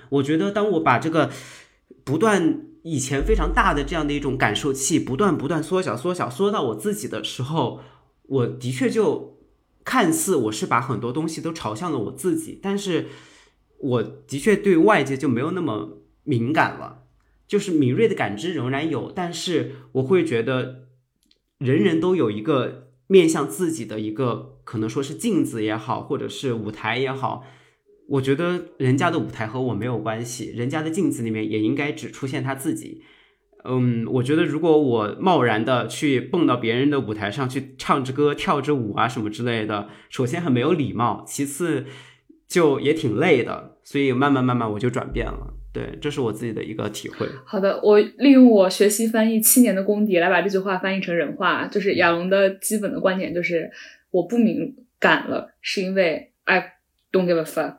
[0.09, 1.29] 我觉得，当我把这个。
[2.05, 7.81] 不断以前非常大的这样的一种感受器，不断不断缩小缩小缩到我自己的时候，
[8.25, 9.32] 我的确就
[9.85, 13.07] 看似我是把很多东西都朝向了我自己，但是
[13.79, 17.05] 我的确对外界就没有那么敏感了，
[17.49, 20.89] 就是敏锐的感知仍然有，但是我会觉得
[21.59, 27.45] 人人都有一个面向自己的一个可能说是镜子也好，或者是舞台也好。
[28.09, 33.03] 我觉得人家的舞台和我没有关系，人家的镜子里面也应该只出现他自己。
[33.65, 41.85] 嗯，我觉得如果我贸然的去蹦到别人的舞台上去唱支歌、跳支舞啊什么之类的，首先很没有礼貌，其次
[42.49, 43.79] 就也挺累的。
[43.85, 45.55] 所以慢慢慢慢我就转变了。
[45.73, 47.27] 对，这是我自己的一个体会。
[47.47, 53.71] 好的，我利用我学习翻译七年的功底来把这句话翻译成人话，就是亚龙的基本的观点就是
[54.11, 56.75] 我不敏感了，是因为 I
[57.11, 57.77] don't give a fuck。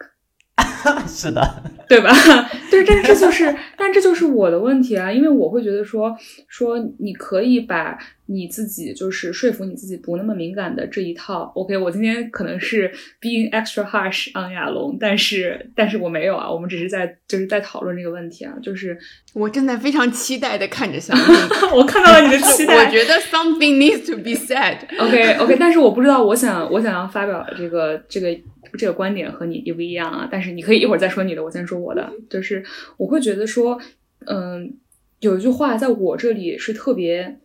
[1.08, 2.12] 是的，对吧？
[2.70, 6.16] 对，但这就是，但这就是我的问题啊，因为我会觉得说，
[6.48, 11.52] 说你可以把你自己就是说服你自己不那么敏感的这一套。
[11.56, 12.92] OK，我今天可能是
[13.22, 18.98] being extra harsh on 亚龙，但是，但是我没有啊，我们只是在就是在讨论这个问题啊，就是
[19.34, 21.14] 我正在非常期待的看着小
[21.74, 24.78] 我看到了你的期待，我觉得 something needs to be said。
[24.98, 28.36] OK，OK，但是我不知道，我想我想要发表这个这个。
[28.78, 30.28] 这个观点和你一不一样啊？
[30.32, 32.12] 但是你可以一会儿再说你的，我先说我的。
[32.30, 32.64] 就是
[32.98, 33.80] 我会觉得说，
[34.26, 34.76] 嗯，
[35.20, 37.40] 有一句话在我这里是特别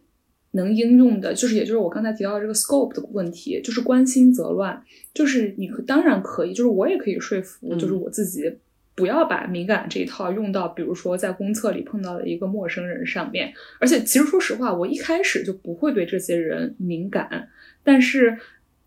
[0.52, 4.82] 能应用的，就是也就是我刚才提到的这个 scope 的问题，就是关心则乱。
[5.12, 8.50] 就是你当然可以，就是我也可以说服，就是我自己
[8.94, 13.52] 不要把敏感这一套用到，比如说在公厕里碰到的一个陌生人上面。
[13.78, 17.48] 而且其实说实话，我一开始就不会对这些人敏感，
[17.84, 18.38] 但是。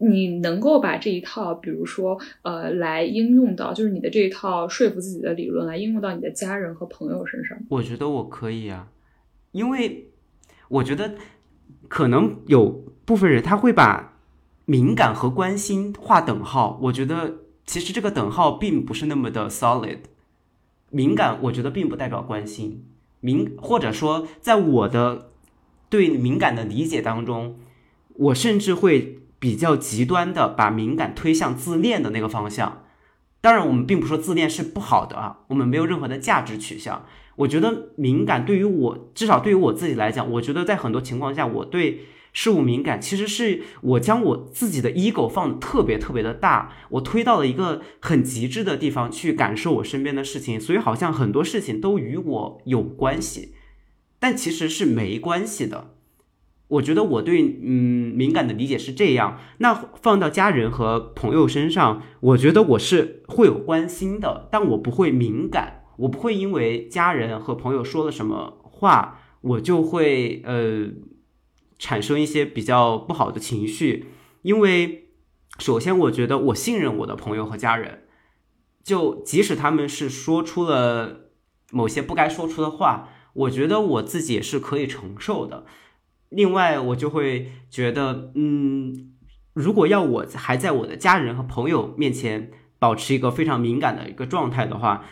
[0.04, 7.56] 你能够把这一套，比如说，呃，来应用到，就是你的这一套说服自己的理论，来应用到你的家人和朋友身上。
[7.70, 8.88] 我觉得我可以啊，
[9.52, 10.10] 因为
[10.70, 11.14] 我觉得
[11.88, 14.18] 可能有部分人他会把
[14.66, 16.80] 敏感和关心划等号。
[16.82, 17.36] 我觉得
[17.68, 20.00] 其实这个等号并不是那么的 solid。
[20.90, 22.84] 敏感，我觉得并不代表关心。
[23.20, 25.30] 敏，或者说，在我的
[25.92, 27.58] 对敏感的理解当中，
[28.16, 29.20] 我甚至会。
[29.42, 32.84] 比较极端的把敏感推向自恋的那个方向，
[33.42, 37.08] 当然我们并不说自恋是不好的啊，我们没有任何的价值取向。
[37.38, 42.02] 我觉得敏感对于我，至少对于我自己来讲，我觉得在很多情况下，我对
[42.34, 53.56] 事物敏感，其实是我将我自己的 ego 放的特别特别的大，我推到了一个很极致的地方去感受我身边的事情，所以好像很多事情都与我有关系，
[54.20, 55.96] 但其实是没关系的。
[56.72, 70.88] 我觉得我对嗯敏感的理解是这样，那放到家人和朋友身上，我觉得我是会有关心的，但我不会敏感，我不会因为家人和朋友说了什么话，我就会呃
[71.78, 74.06] 产生一些比较不好的情绪，
[74.44, 75.10] 因为
[75.60, 78.04] 首先我觉得我信任我的朋友和家人，
[78.82, 81.32] 就即使他们是说出了
[81.74, 85.66] 某些不该说出的话，我觉得我自己也是可以承受的。
[86.32, 89.12] 另外，我就会觉得，嗯，
[89.54, 95.06] 如果要我还在我的家人和朋友面前保持一个非常敏感的一个状态的话，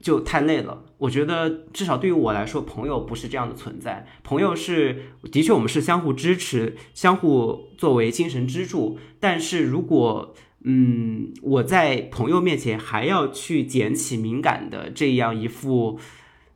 [0.00, 0.84] 就太累了。
[0.98, 4.06] 我觉得至少对于我来说，朋友不是这样的存在。
[4.22, 8.98] 朋友是的确我们是相互支持、相互作为精神支柱。
[9.18, 15.98] 但是如果嗯我在朋友面前还要去捡起敏感的这样一副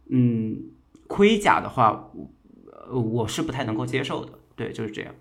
[0.09, 0.71] 嗯
[1.07, 2.11] 盔甲的话，
[2.99, 4.33] 我是不太能够接受的。
[4.57, 5.15] 对，就是这样。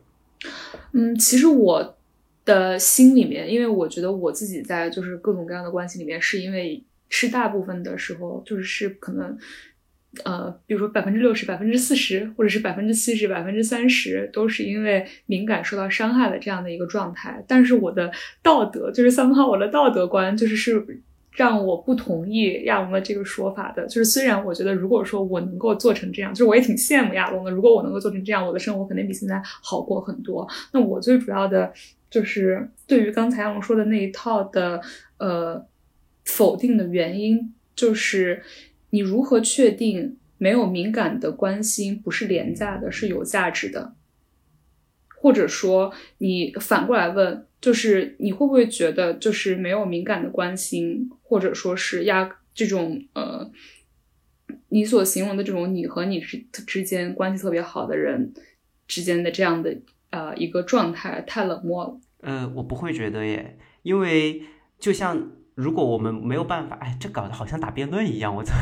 [0.93, 1.97] 嗯，其实我
[2.45, 9.37] 的心里面，因为我觉得我自己在就是各种各样的关系里面，是因为是大部分的时候，就是是可能，
[10.23, 17.43] 呃，比如说百分之六十、百分之四十，或者是百分之七十、百分之三十，都是因为敏感受到伤害的这样的一个状态。
[17.47, 21.01] 但是我的道德，就是三号，我的道德观就是是。
[21.31, 27.51] 让我不同意亚龙的这个说法的，就是虽然我觉得，如果说我能够做成这样，就是我也挺羡慕亚龙的。
[27.51, 30.47] 如果我能够做成这样，我的生活肯定比现在好过很多。
[30.73, 31.71] 那我最主要的
[32.09, 34.81] 就是对于刚才亚龙说的那一套的
[35.17, 35.65] 呃
[36.25, 38.41] 否定的原因，就是
[38.89, 43.93] 你如何确定没有敏感的关心不是廉价的，是有价值的？
[45.21, 53.51] 或者说，你反过来问，就是你会不会觉得，就是没有敏感的关心，或者说是压这种呃，
[54.69, 58.33] 你所形容的这种你和你之之间关系特别好的人
[58.87, 59.77] 之间的这样的
[60.11, 61.99] 呃一个状态太冷漠了？
[62.21, 64.41] 呃，我不会觉得耶，因为
[64.79, 65.31] 就像。
[65.59, 68.55] 如果我们没有办法，哎，这搞得好像打辩论一样，我操！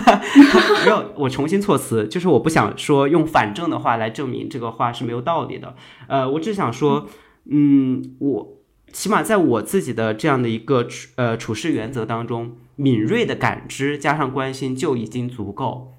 [0.84, 5.76] 没有，我重新措辞，就是我不想说用反证的话来证明这个话是没有道理的。
[6.08, 7.06] 呃，我只想说，
[7.44, 8.56] 嗯，我
[8.90, 15.92] 起码在我自己的这样的一个处呃处事原则当中，敏锐的感知加上关心就已经足够。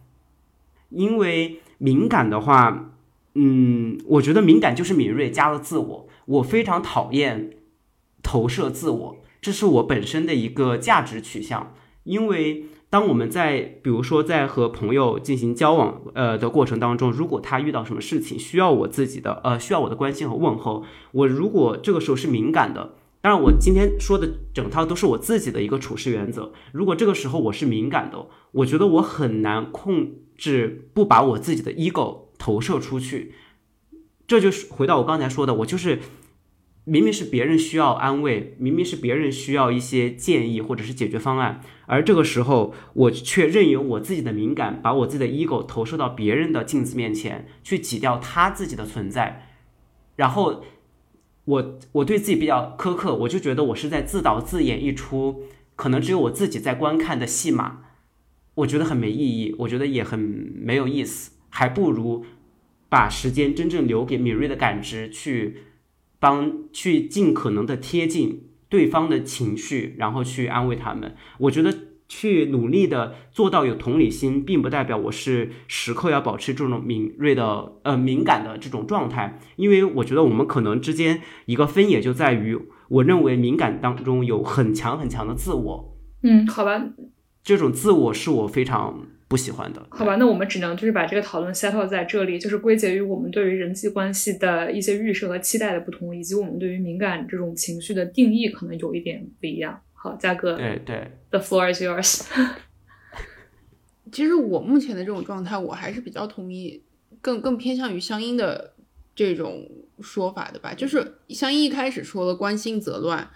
[0.89, 2.95] 因为敏感的话，
[3.35, 7.51] 嗯，我觉得敏感就是敏锐加了自我，我非常讨厌
[8.23, 9.17] 投射自我。
[9.41, 11.73] 这是我本身的一个价值取向，
[12.03, 26.53] 因为当我们在比如说在和朋友进行交往呃的过程当中，如果他遇到什么事情需要我自己的呃需要我的关心和问候，我如果这个时候是敏感的，当然我今天说的整套都是我自己的一个处事原则。
[26.71, 33.33] 如果这个时候我是敏感的，我觉得我很难控制不把我自己的 ego 投射出去。
[34.27, 35.97] 这就是回到我刚才说的，我就是。
[36.83, 49.47] 明明是别人需要安慰，明明是别人需要一些建议或者是解决方案，而这个时候我却任由我自己的敏感把我自己的 ego 投射到别人的镜子面前，去挤掉他自己的存在。
[50.15, 50.63] 然后
[51.45, 55.43] 我我对自己比较苛刻，我就觉得我是在自导自演一出
[55.75, 57.81] 可能只有我自己在观看的戏码，
[58.55, 62.25] 我觉得很没意义，我觉得也很没有意思，还不如
[62.89, 65.57] 把时间真正留给敏锐的感知去。
[66.21, 71.15] 帮去尽可能的贴近对方的情绪，然后去安慰他们。
[71.39, 71.75] 我觉得
[72.07, 79.39] 去努力的做到有同理心，并不代表我是时刻要保持这种敏锐的呃敏感的这种状态。
[79.55, 82.57] 因为我觉得我们可能之间一个分野就在于，
[82.89, 85.97] 我认为敏感当中有很强很强的自我。
[86.21, 86.83] 嗯，好吧，
[87.43, 89.07] 这种自我是我非常。
[89.31, 99.79] 不喜欢的，好吧，那我们只能就是把这个讨论 settle 在这里，就是归结于我们对于人际关系的一些预设和期待的不同，以及我们对于敏感这种情绪的定义可能有一点不一样。
[99.93, 102.25] 好，嘉哥，对对，The floor is yours。
[104.11, 106.83] 其实我目前的这种状态，我还是比较同意，
[107.21, 108.73] 更更偏向于相应的
[109.15, 109.65] 这种
[110.01, 110.73] 说法的吧。
[110.73, 113.29] 就是相应一开始说了关心则乱，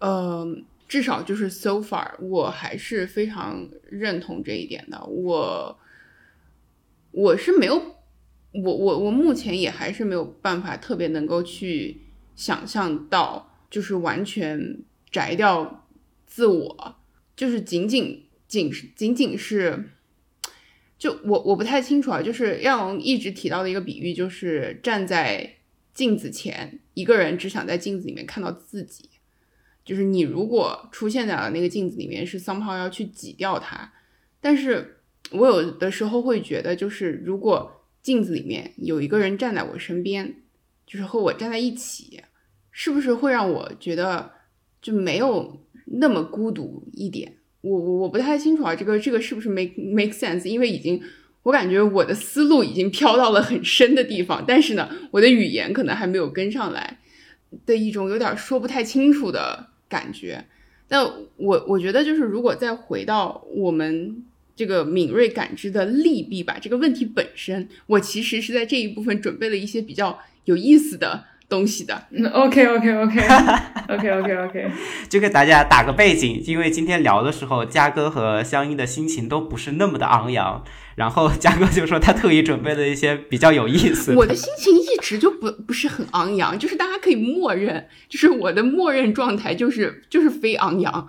[0.00, 0.66] 嗯。
[0.94, 5.04] 至少就是 so far，我还是非常认同这一点的。
[5.04, 5.76] 我
[7.10, 7.74] 我是没有，
[8.52, 12.02] 我我我目前也还是没有办法特别能够去
[12.36, 15.88] 想象到，就是完全摘掉
[16.28, 16.96] 自我，
[17.34, 19.90] 就是仅仅仅仅仅是，
[20.96, 22.22] 就我我不太清楚啊。
[22.22, 25.56] 就是亚龙一直提到的一个比喻，就是站在
[25.92, 29.10] 镜子前，一个人只想在镜子里面看到自己。
[29.84, 33.92] 就是你如果出现在了那个镜子里面，是 somehow 要去挤掉它。
[34.40, 40.36] 但是我有的时候会觉得，就是如果镜子里面有一个人站在我身边，
[40.86, 42.22] 就是和我站在一起，
[42.70, 44.30] 是不是会让我觉得
[44.80, 47.36] 就没有那么孤独一点？
[47.60, 50.46] 我我我不太清楚啊，这个这个是不是 make make sense？
[50.46, 51.02] 因为已经
[51.42, 57.00] 我感觉我的思路已经飘到了很深的地方，但是呢，我的语言可能还没有跟上来
[57.64, 59.73] 的一种有点说不太清楚的。
[59.94, 60.44] 感觉，
[60.88, 61.04] 但
[61.36, 64.24] 我我觉得就是，如果再回到我们
[64.56, 72.06] 这个敏锐感知的利弊吧，这个问题本身，我其实是在这一部分准备了一些比较有意思的东西的。
[72.10, 73.20] 嗯，OK OK OK
[73.88, 74.70] OK OK OK，
[75.08, 80.64] 就给大家打个背景，因为今天聊的时候，嘉哥和香音的心情都不是那么的昂扬，
[80.96, 84.14] 然后嘉哥就说他特意准备了一些比较有意思。
[84.14, 91.06] 我的心情一直就不 不是很昂扬，就是大家可以默认，就是我的默认状态就是就是非昂扬，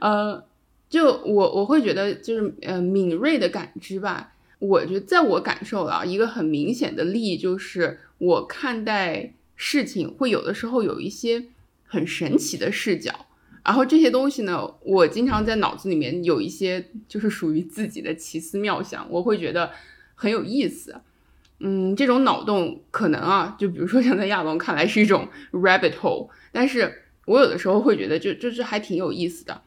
[0.00, 0.44] 呃，
[0.90, 4.32] 就我我会觉得就是呃敏锐的感知吧。
[4.58, 11.44] 我觉得在我感受了一个很明显的例，就是我看待事情会有的时候有一些
[11.84, 13.26] 很神奇的视角，
[13.62, 19.70] 然后这些东西呢，我经常在脑子里面有一些就是属于自己的奇思妙想，我会觉得
[20.14, 21.02] 很有意思。
[21.58, 29.60] 嗯，这种脑洞可能啊，就比如说像在亚龙看来是一种 rabbit hole，但是我有的时候会觉得就就是还挺有意思的。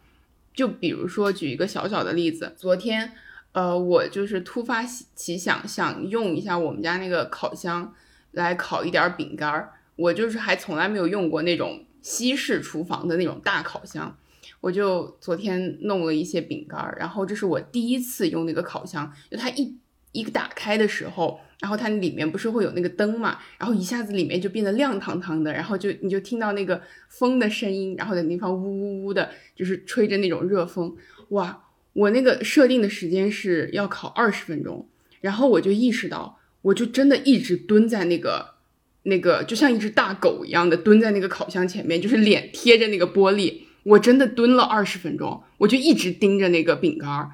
[0.55, 3.11] 就比如说举一个小小的例子，昨天。
[3.53, 7.93] 呃，我就是突发奇想，想用一下我们家那个烤箱
[8.31, 9.73] 来烤一点饼干儿。
[10.01, 14.17] 我就是还从来没有用过那种西式厨房的那种大烤箱，
[14.59, 16.97] 我就昨天弄了一些饼干儿。
[16.99, 19.77] 然后这是我第一次用那个烤箱，就它一
[20.11, 30.95] 一个打开的时候，然后它里面不是会有那个灯嘛，然后一下子里面就变得亮堂堂的，然后就你就听到那个风的声音，然后在那方呜呜呜的，就是吹着那种热风，
[31.29, 31.63] 哇！
[31.93, 34.87] 我那个设定的时间是要烤二十分钟，
[35.19, 38.55] 然后我就意识到，我就真的一直蹲在那个
[39.03, 47.31] 那个，就像一只大狗一样的蹲在那个烤箱前面，就是脸贴着那个玻璃，我真的蹲了二十分钟，我就一直盯着那个饼干儿。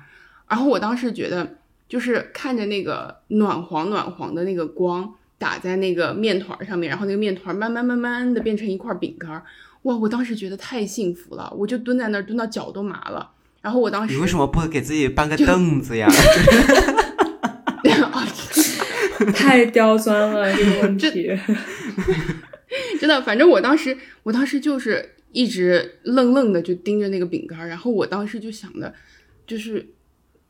[0.48, 1.58] 然后我当时觉得，
[1.90, 9.44] 就是看着那个暖黄暖黄的那个光打在那个面团上面，然后那个面团慢慢慢慢的变成一块饼干儿，
[9.82, 9.98] 哇！
[9.98, 13.32] 我当时觉得太幸福了，我就蹲在那儿蹲到脚都麻了。
[13.62, 16.08] 然后我当时，你为什么不给自己搬个凳子呀？
[19.36, 21.30] 太刁钻了这个问题，
[23.00, 28.94] 真的，反正我当时，我当时就是一直愣愣的就盯着那个饼干，然后我当时就想的，
[29.46, 29.90] 就是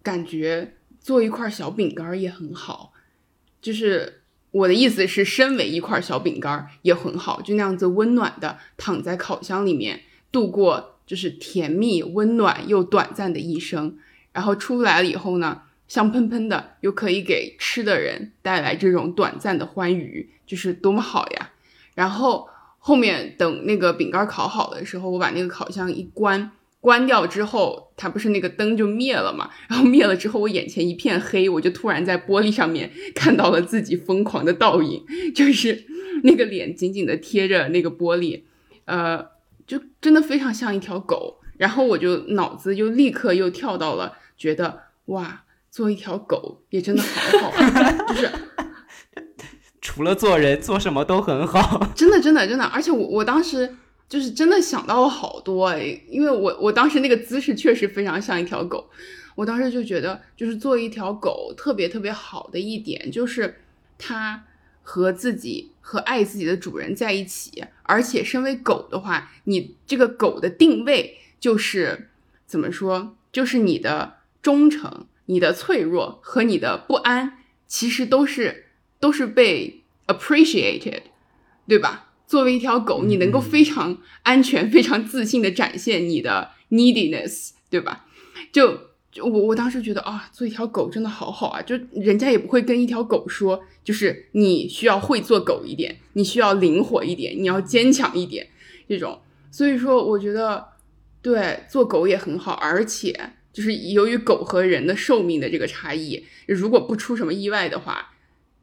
[0.04, 2.94] 感觉做一块小饼干也很好，
[3.62, 4.22] 就是
[4.52, 10.02] 我的意思是，身为一块小饼干也很好，就那样子温暖的躺在烤箱里面
[10.32, 10.94] 度过。
[11.08, 13.98] 就是甜蜜、温暖又短暂的一生，
[14.34, 21.52] 然后出来了以后呢，香喷喷的，又可以给吃的人带来这种短暂的欢愉，就是多么好呀！
[21.96, 22.48] 然后
[22.80, 29.50] 后面等那个饼干烤好的时候，我把那个烤箱一关，关掉之后，它不是那个灯就灭了嘛？
[29.68, 35.86] 然后灭了之后，我眼前一片黑，我就突然在玻璃上面 看到了自己疯狂的倒影，就是
[36.24, 38.42] 那个脸紧紧的贴着那个玻璃，
[38.86, 39.38] 呃。
[39.68, 45.44] 就真的非常像一条狗，然后我就脑子就立刻又跳到了，觉得哇，
[45.78, 48.32] 做一条狗也真的好好，就是
[49.80, 51.86] 除了做人，做什么都很好。
[51.94, 53.76] 真的，真的，真的，而且我我当时
[54.10, 58.90] 就是真的想到了好多哎，因为我我当时那个姿势确实非常像一条狗，
[59.36, 63.62] 我当时就觉得就是做一条狗特别特别好的一点就是
[64.00, 64.46] 它。
[64.90, 72.08] 和自己和爱自己的主人在一起，而且身为狗的话，你这个狗的定位就是
[72.46, 73.18] 怎么说？
[73.34, 78.66] 就是你的忠诚、你的脆弱和你的不安，其实都是
[79.00, 81.04] 都是被 appreciated，
[81.68, 82.12] 对吧？
[82.26, 88.08] 作为一条狗，你能够非常安全、非常自信的展现你的 neediness，对吧？
[88.52, 88.88] 就。
[89.20, 98.48] 我我当时觉得啊，做一条狗真的好好啊，就人家也不会跟一条狗说，就是你需要会做狗一点，你需要灵活一点，你要坚强一点
[98.88, 99.20] 这种。
[99.50, 100.64] 所以说，我觉得
[101.24, 108.14] 对做狗也很好，而且就是由于狗和人的寿命的这个差异，如果不出什么意外的话，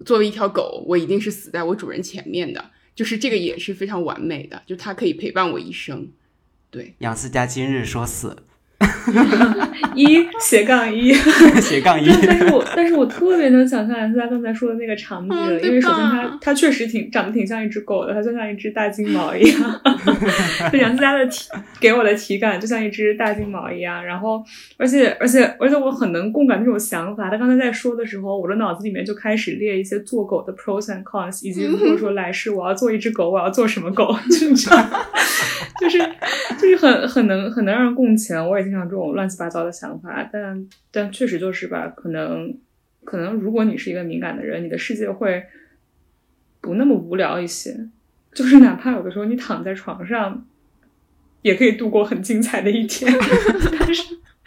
[0.07, 6.12] 作为一条狗，我一定是死在我主人前面的，就是这个也是非常完美的，就它可以陪伴我一生。
[6.70, 8.36] 对，杨思佳今日说死。
[9.95, 11.12] 一 斜杠一
[11.61, 19.80] 斜杠一，但是我但是我特别能想象杨思佳刚才说的那个场景，因为首先它它确实挺长得挺像一只狗的，它就像一只大金毛一样。
[20.72, 21.49] 就杨思佳的体
[21.80, 24.43] 给我的体感就像一只大金毛一样，然后
[24.76, 27.30] 而且而且而且我很能共感那种想法。
[27.30, 34.66] 他刚才在说的时候，我的脑子里面就开始列一些做狗的 pros and cons，以及如果说来世我要做一只狗，我要做什么狗，就是
[35.80, 35.99] 就是
[36.59, 38.35] 就是很很能很能让人共情。
[38.49, 39.05] 我也经常这种。
[39.14, 42.57] 乱七八糟的想法，但但确实就是吧，可能
[43.05, 45.45] 可能如果你是一个敏感的人，你的世界会
[46.61, 47.89] 不那么无聊一些。
[48.33, 50.47] 就是哪怕有的时候你躺在床上，
[51.43, 53.12] 也可以度过很精彩的一天。
[53.79, 54.03] 但是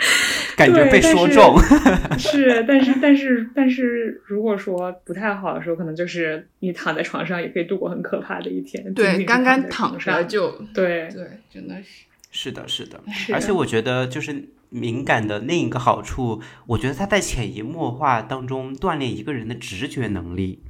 [0.58, 1.56] 感觉被说中。
[2.20, 8.94] 是，但是但是但是，如果说不太好的时候，可能就是你躺在床上也可以度过很可怕的一天。
[8.94, 12.06] 对，刚刚躺着就对对，真的是。
[12.30, 13.02] 是的，是的，
[13.34, 14.34] 而且我觉得就是
[14.70, 20.64] 敏感的另一个好处，我觉得他在潜移默化当中锻炼一个人的直觉能力。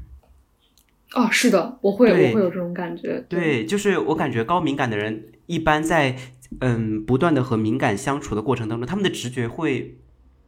[1.13, 3.25] 哦，是的，我会，我会有这种感觉。
[3.29, 6.17] 对，就是我感觉高敏感的人一般在
[6.59, 9.97] 嗯不断的和敏感相处的过程当中，他们的直觉会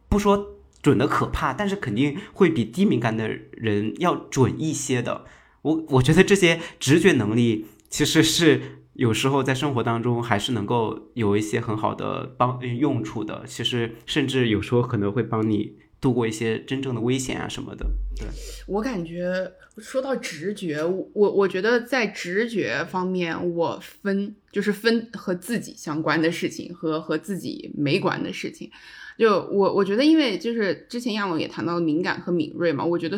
[0.09, 5.25] 不说准的可怕，但是肯定会比低敏感的人要准一些的。
[5.61, 8.78] 我我觉得这些直觉能力其实是。
[8.99, 17.85] 有时候在生活当中还是能够有一些很好的帮用处的，其实甚至有时候可能会帮你度过一些真正的危险啊什么的。
[18.17, 18.27] 对
[18.67, 28.69] 我感觉说到直觉，我我觉得在直觉方面，我分就是分和自己相关的事情和和自己没关的事情。
[29.17, 33.17] 就我我觉得，因为就是之前亚龙也谈到敏感和敏锐嘛，我觉得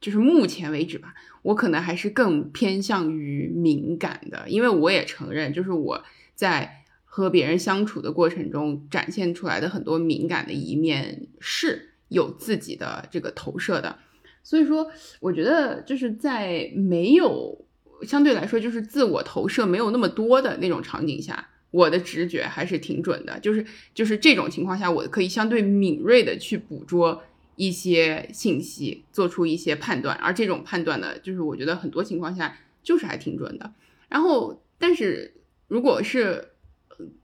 [0.00, 1.12] 就是目前为止吧。
[1.42, 13.98] 我可能还是更偏向于敏感的，因为我也承认，就是我在和别人相处的过程中展现出来的很多敏感的一面是有自己的这个投射的。
[14.42, 17.64] 所以说，我觉得就是在没有
[18.02, 23.38] 相对来说就是自我投射没有那么多的那种场景下，我的直觉还是挺准的。
[23.40, 23.64] 就是
[23.94, 27.22] 就是这种情况下，我可以相对敏锐的去捕捉。
[27.60, 33.74] 一些信息做出一些判断，而这种判断呢，就是我觉得很多情况下就是还挺准的。
[34.08, 35.34] 然后，但是
[35.68, 36.52] 如果是，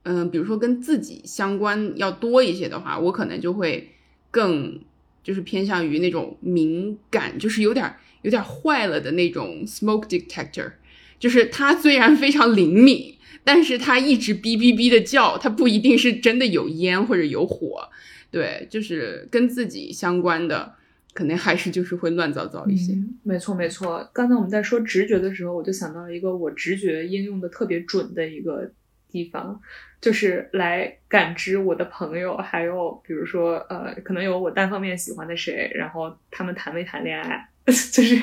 [0.02, 3.92] 嗯，比如说跟自己相关要多一些的话，我可能就会
[4.30, 4.78] 更
[5.24, 10.72] 就是偏向于那种敏感，就是有点有点坏了的那种 smoke detector，
[11.18, 17.88] 就是它虽然非常灵敏，但是它一直哔哔哔的叫，它不一定是真的有烟或者有火。
[18.30, 20.74] 对，就是跟自己相关的，
[21.14, 22.92] 肯定还是就是会乱糟糟一些。
[23.22, 24.08] 没错，没错。
[24.12, 28.70] 刚才我们在说直觉的时候，我就想到一个我直觉应用的特别准的一个
[29.10, 29.58] 地方，
[30.00, 37.72] 就是来感知我的朋友，还有比如说呃，可能有我单方面喜欢的谁，然后他们谈没谈恋爱， 就
[38.02, 38.16] 是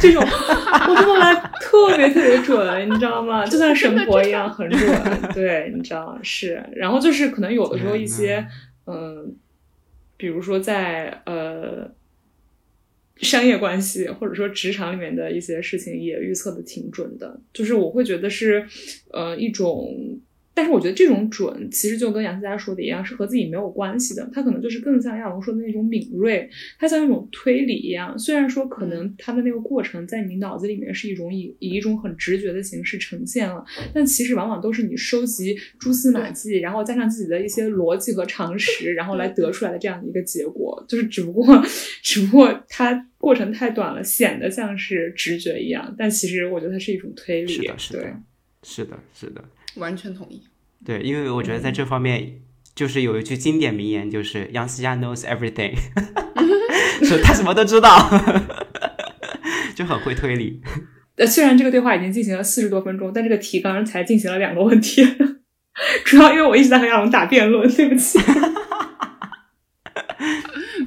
[0.00, 3.46] 这种，我用来特别特别准，你知道吗？
[3.46, 4.80] 就像神婆一样很准。
[5.32, 6.18] 对，你知道？
[6.22, 6.60] 是。
[6.74, 8.44] 然后就是可能有的时候一些
[8.86, 9.36] 嗯。
[10.16, 11.92] 比如说，在呃
[13.16, 17.40] 商业关系或者说职场里面的一些事情，也预测的挺准的。
[17.52, 18.66] 就是我会觉得是
[19.12, 20.20] 呃一种。
[20.54, 24.28] 但是我觉得这种准，其实就跟杨思佳说的一样，是和自己没有关系的。
[24.32, 26.48] 他可能就是更像亚龙说的那种敏锐，
[26.78, 28.16] 他像一种推理一样。
[28.16, 40.84] 虽然说可能他的那个过程在你脑子里面是一种以以一种很直觉的形式呈现了，但其实往往都是你收集蛛丝马迹，然后加上自己的一些逻辑和常识，然后来得出来的这样的一个结果。
[40.86, 41.44] 就是只不过，
[42.00, 47.52] 只不过它过程太短了，显得像是直觉一样，但其实我觉得它是一种推理。
[47.52, 48.20] 是的，是的，
[48.62, 49.44] 是的，是的。
[49.76, 50.42] 完全同意。
[50.84, 52.40] 对，因为我觉得在这方面，
[52.74, 55.74] 就是有一句经典名言，就是杨思佳 knows everything，
[57.02, 58.10] 说他什么都知道，
[59.74, 60.60] 就很会推理。
[61.16, 65.02] 呃，虽然这个对话已经进行了四十多分钟，但这个提纲才进行了两个问题，
[66.04, 68.18] 主要因为我一直在和亚龙打辩论，对不起。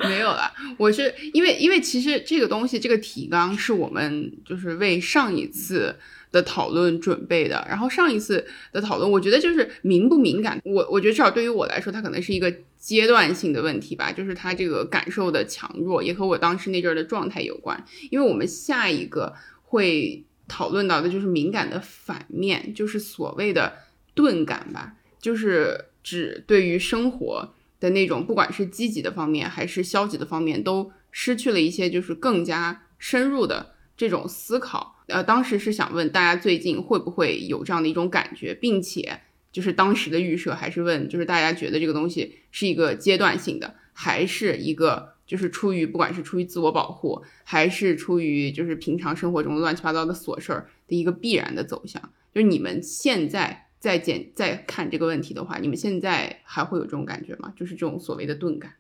[0.08, 5.98] 没有啦，我是因为因为其实这个东西，这个提纲是我们就是为上一次。
[6.32, 17.84] 的讨论准备的，然后上一次的讨论，我觉得就是敏不敏感，我我觉得至少对于我来说，它可能是一个阶段性的问题吧，就是它这个感受的强弱也和我当时那阵儿的状态有关。
[18.12, 23.74] 因为我们下一个会讨论到的就是敏感的反面，就是所谓的
[24.14, 34.97] 钝感吧，就是指对于生活的那种，不管是积极的方面还是消极的方面，都失去了一些就是更加深入的这种思考。
[35.08, 39.20] 呃，当时是想问大家最近会不会有这样的一种感觉，并且
[39.52, 52.02] 就是当时的预设还是问，就是大家觉得这个东西是一个阶段性的，还是一个就是出于不管是出于自我保护，还是出于就是平常生活中乱七八糟的琐事儿的一个必然的走向。
[52.34, 57.54] 就是你们现在在检在看这个问题的话，你们现在还会有这种感觉吗？
[57.56, 58.74] 就是这种所谓的钝感。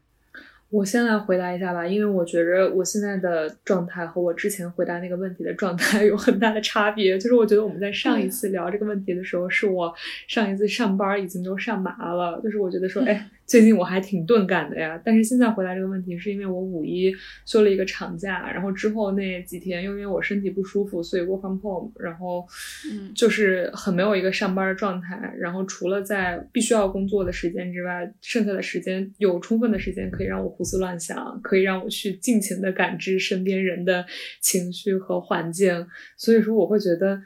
[0.70, 7.18] 我先来回答一下吧，因为我觉着我现在的状态和我之前回答那个问题的状态 有很大的差别。
[7.18, 9.94] 就是我觉得我们在上一次聊这个问题的时候，是我
[10.28, 12.42] 上一次上班已经都上麻了。
[12.44, 15.02] 就是我觉得说，哎， 最近我还挺钝感的呀。
[15.04, 17.12] 但是现在回答这个问题，是因为我五一
[17.46, 22.46] 休了一个长假，然后之后那几天又因为我身体不舒服，所以 work from home，然后
[22.92, 25.34] 嗯就是很没有一个上班的状态。
[25.40, 34.06] 然后除了在必须要工作的时间之外，剩下的时间有充分的时间可以让我胡思乱想，可以让我去尽情的感知身边人的
[34.42, 35.88] 情绪和环境。
[36.18, 37.22] 所以说，我会觉得。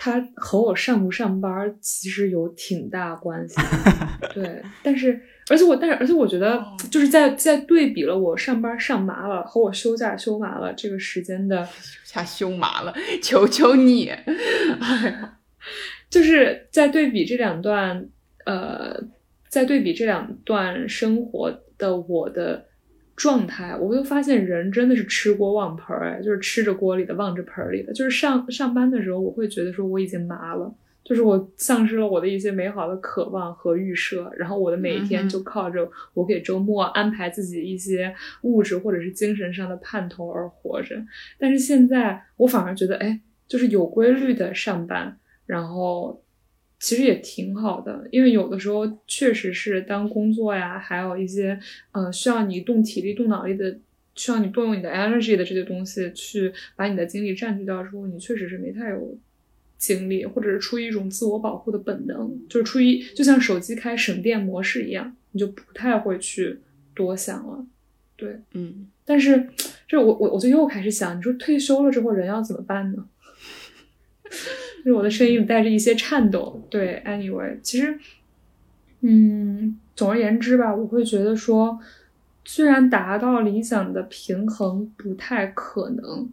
[0.00, 3.56] 它和我上不上班其实有挺大关系，
[4.32, 4.62] 对。
[4.80, 5.20] 但是，
[5.50, 11.66] 而且我，但是，而且我觉得，就是在在对比了我上班上麻了和我休假休麻了这个时间的，
[12.04, 15.38] 下休麻了，求求你，哎呀，
[16.10, 18.08] 就是在对比这两段，
[18.44, 19.00] 呃，
[19.48, 22.64] 在对比这两段生活的我的。
[23.18, 27.92] 状态，我会发现人真的是吃锅忘盆儿，哎，就是吃着锅里的望着盆儿里的。
[27.92, 30.72] 就是上上班的时候，我会觉得说我已经麻了，
[31.08, 41.02] 就是我丧失了我的一些美好的渴望和预设，然后我的每一天就靠着我给周末安排自己一些物质或者是精神上的盼头而活着。
[41.38, 46.22] 但是现在我反而觉得，哎，就是有规律的上班，然后。
[46.80, 51.58] 其实也挺好的，因为有的时候确实是当工作呀，还有一些
[51.90, 53.80] 呃需要你动体力、动脑力的，
[54.14, 59.18] 需要你动用你的 energy 的这些东西去把你的精力占据掉之后，你确实是没太有
[59.78, 66.58] 精力，或者是出于一种自我保护的本能，就是出于就像手机开省电模式一样，你就不太会去
[66.94, 67.64] 多想了。
[68.16, 69.48] 对，嗯，但是
[69.86, 73.06] 这我我我就又开始想，你说退休了之后人要怎么办呢？
[74.78, 76.66] 就是我的声音带着一些颤抖。
[76.68, 77.98] 对，anyway，其实，
[79.02, 81.78] 嗯，总而言之吧，我会觉得说，
[82.44, 86.28] 虽然达到理想的平衡不太可能，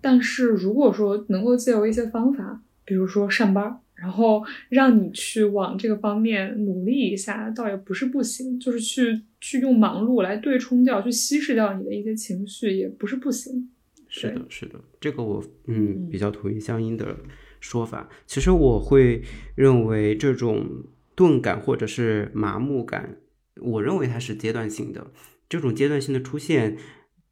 [0.00, 8.58] 但是如果说能够借由一些方法，比如说上班，然后让你去往这个方面努力一下，倒也不是不行。
[8.58, 13.68] 就是去去用忙碌来对冲掉，去稀释掉你的一些情绪，也不是不行。
[14.08, 17.14] 是的，是的，这个我嗯比较同意相应的。
[17.58, 19.22] 说法，其实我会
[19.56, 20.84] 认为这种
[21.16, 23.16] 钝感或者是麻木感，
[23.60, 25.10] 我认为它是阶段性的。
[25.48, 26.76] 这种阶段性的出现，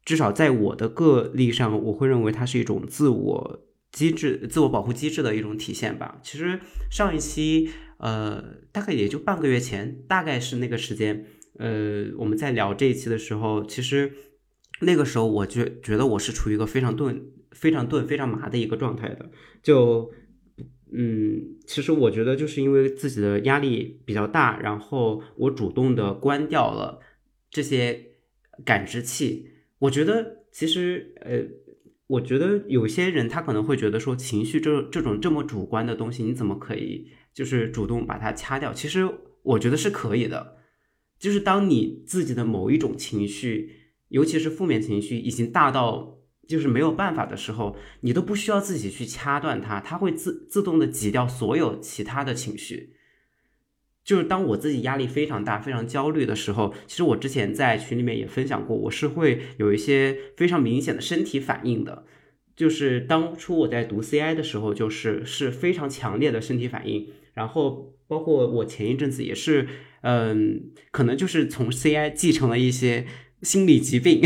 [0.03, 3.61] 至少在我的个例上，我会认为它是一种自我
[3.95, 6.19] 机制、自我保护机制的一种体现吧。
[6.21, 6.59] 其实
[6.91, 11.25] 上一期，呃，大概也就半个月前，大概是那个时间，
[11.57, 14.11] 呃，我们在聊这一期的时候，其实
[14.81, 19.31] 那个时候我觉觉得我是处于一个非常钝、非常钝、非常麻的一个状态的，
[19.63, 20.11] 就。
[20.97, 27.01] 嗯，其实我觉得就是因为自己的压力比较大，然后我主动的关掉了
[27.49, 28.11] 这些
[28.63, 29.49] 感知器。
[29.79, 31.41] 我觉得其实呃，
[32.07, 38.73] 我觉得有些人他可能会觉得说情绪这这种这么主观的东西，你怎么可以就是主动把它掐掉？
[38.73, 39.09] 其实
[39.43, 40.57] 我觉得是可以的，
[41.19, 43.71] 就是当你自己的某一种情绪，
[44.09, 46.13] 尤其是负面情绪已经大到。
[46.47, 52.94] 就是没有办法的时候，你都不需要自己去掐断它，它会自自动的挤掉所有其他的情绪。
[54.05, 62.05] 就是当我自己压力非常大、非常焦虑的时候，其实我之前在群里面也分享过，我是会有一些非常明显的身体反应的。
[62.55, 67.09] 就是当初我在读 CI 的时候，就是是非常强烈的身体反应。
[67.33, 69.67] 然后包括我前一阵子也是，
[70.01, 73.05] 嗯，可能就是从 CI 继承了一些。
[73.41, 74.21] 心理疾病，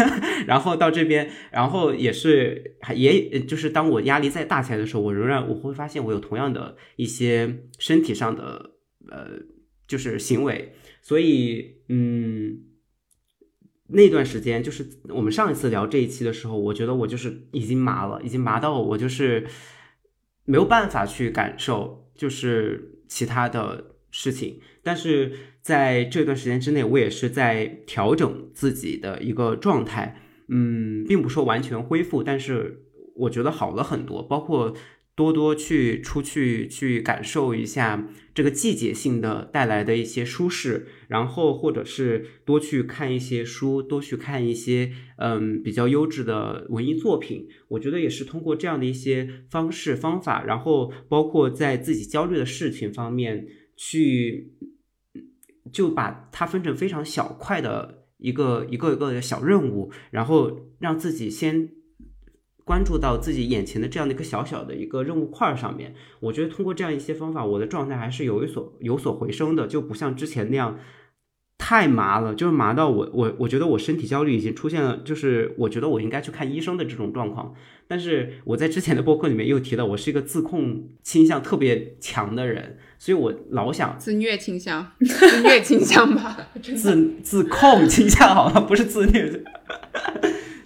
[0.46, 8.70] 然后到这边，然后也是，也就是当我压力再大起来的时候，我仍然我会发现我有同样的一些身体上的
[9.10, 9.28] 呃，
[9.86, 12.60] 就是行为，所以嗯，
[13.88, 19.46] 那段时间就是我们上一次聊这一期的时候，我觉得我就是已经麻了，已经麻到我就是
[20.44, 25.32] 没有办法去感受，就是其他的事情，但是。
[25.62, 32.82] 在这段时间之内，我也是在调整自己的一个状态，嗯，并不说完全恢复，但是
[33.14, 34.20] 我觉得好了很多。
[34.24, 34.74] 包括
[35.14, 47.48] 多多去出去去感受一下这个季节性的带来的一些舒适，然后或者是多去看一些书，多去看一些嗯比较优质的文艺作品。
[47.68, 53.46] 我觉得也是通过这样的一些方式方法，然后包括在自己焦虑的事情方面
[53.76, 54.52] 去。
[55.72, 61.70] 就把它分成非常小块的一个一个一个的小任务，然后让自己先
[62.72, 65.94] 关注到自己眼前的这样的一个小小的一个任务块上面。
[66.20, 70.78] 我觉得通过这样一些方法，我的状态还是有一所有所回升的，就不像之前那样
[71.58, 77.54] 太麻了，就是麻到我我我觉得我身体焦虑已经出现了，就是我觉得我应该去看医生的这种状况。
[77.86, 89.44] 但是我在之前的播客里面又提到，我是一个自控倾向特别强的人，所以我老想自虐倾向， 自虐倾向吧，自自控倾向好了，不是自虐。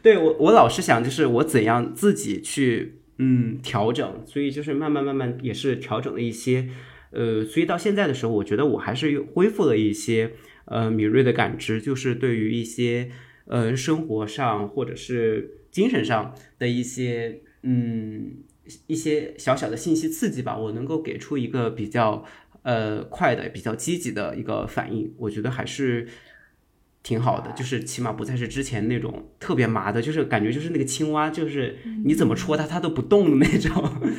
[0.07, 6.69] 对我我老是想，就是我怎样自己去嗯调整，所以就是慢慢慢慢也是调整了一些，
[7.11, 10.35] 呃，所以到现在的时候，我觉得我还是恢复了一些
[10.67, 13.11] 呃敏锐的感知，就是对于一些
[13.47, 15.53] 呃生活上或者是。
[15.77, 18.37] 精神上的一些嗯
[18.87, 22.25] 一些小小的信息刺激吧，我能够给出一个比较
[22.63, 26.09] 呃快的、比较积极的一个反应，我觉得还是
[27.07, 27.53] 挺好的。
[27.53, 33.73] 就是起码不再是之前那种特别麻的，就是感觉就是那个青蛙，就是你怎么戳它它都不动的那种。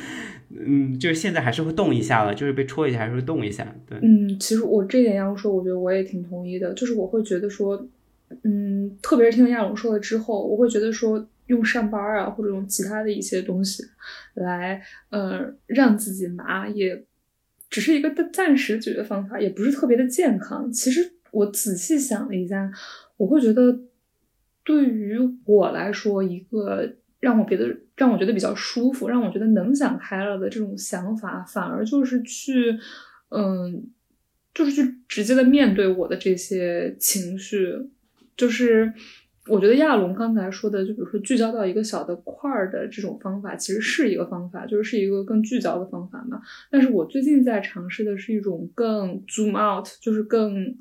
[0.50, 3.76] 嗯，就是现在还是会动一下了，就是被戳一下还是会动一下。
[3.86, 6.72] 对，嗯，其实我这点要说，我觉得我也挺同意的。
[6.72, 7.86] 就是我会觉得说，
[8.44, 11.28] 嗯，特别是听亚龙说了之后，我会觉得说。
[11.48, 13.82] 用上班啊，或者用其他的一些东西
[14.34, 17.06] 来，呃，让自己麻，也
[17.70, 20.70] 只是一个暂时解决方法，也不是特别的健康。
[20.70, 21.00] 其实
[21.30, 22.70] 我仔细想了一下，
[23.16, 23.78] 我会觉得，
[24.64, 32.78] 对于我来说，一个让我别的让我觉得比较舒服，让我觉得能想开了的这种想法，反而就是去，
[33.30, 33.88] 嗯，
[34.54, 37.90] 就是去直接的面对我的这些情绪，
[38.36, 38.92] 就是。
[39.50, 46.38] 我觉得亚龙刚才说的，就比如说聚焦到一个小的块儿的这种方法，其实是一个方法，就是是一个更聚焦的方法嘛。
[46.70, 50.76] 但是我最近在尝试的是一种更 zoom out，就是更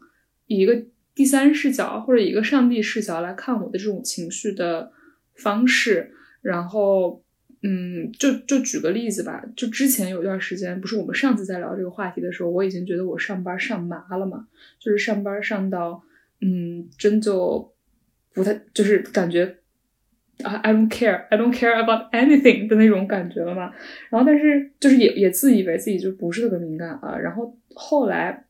[0.48, 0.84] 以一个
[1.14, 4.92] 第三视角或者一个上帝视角来看我的这种情绪的
[5.36, 6.12] 方式。
[6.42, 7.24] 然后，
[7.64, 14.48] 嗯，就就举个例子吧，就之前有一段时间，不是我们上次在聊这个话题的时候，我已经觉得我上班上麻了嘛，
[14.80, 16.04] 就是上班上到，
[16.42, 17.74] 嗯，真就。
[18.34, 19.58] 不太就是感觉
[20.44, 23.74] 啊，I don't care, I don't care about anything 的那种感觉了嘛。
[24.12, 27.18] 然后，但是就是也也自以为自己就不是特别敏感啊。
[27.18, 28.46] 然后后来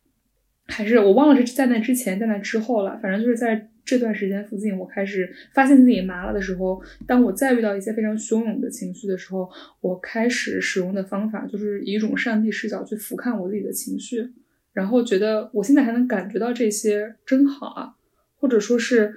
[0.67, 2.97] 还是我忘了是在那之前，在那之后了。
[3.01, 9.49] 反正就是在这段时间附近，我开始发现自己麻了的时候，当我再遇到一些非常汹涌的情绪的时候，
[9.81, 14.29] 我开始使用的方法就是以一种上帝视角去俯瞰我自己的情绪，
[14.73, 17.95] 然后觉得我现在还能感觉到这些，真好啊，
[18.39, 19.13] 或者说是。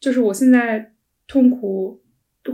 [0.00, 0.92] 就是我现在
[1.26, 2.02] 痛苦，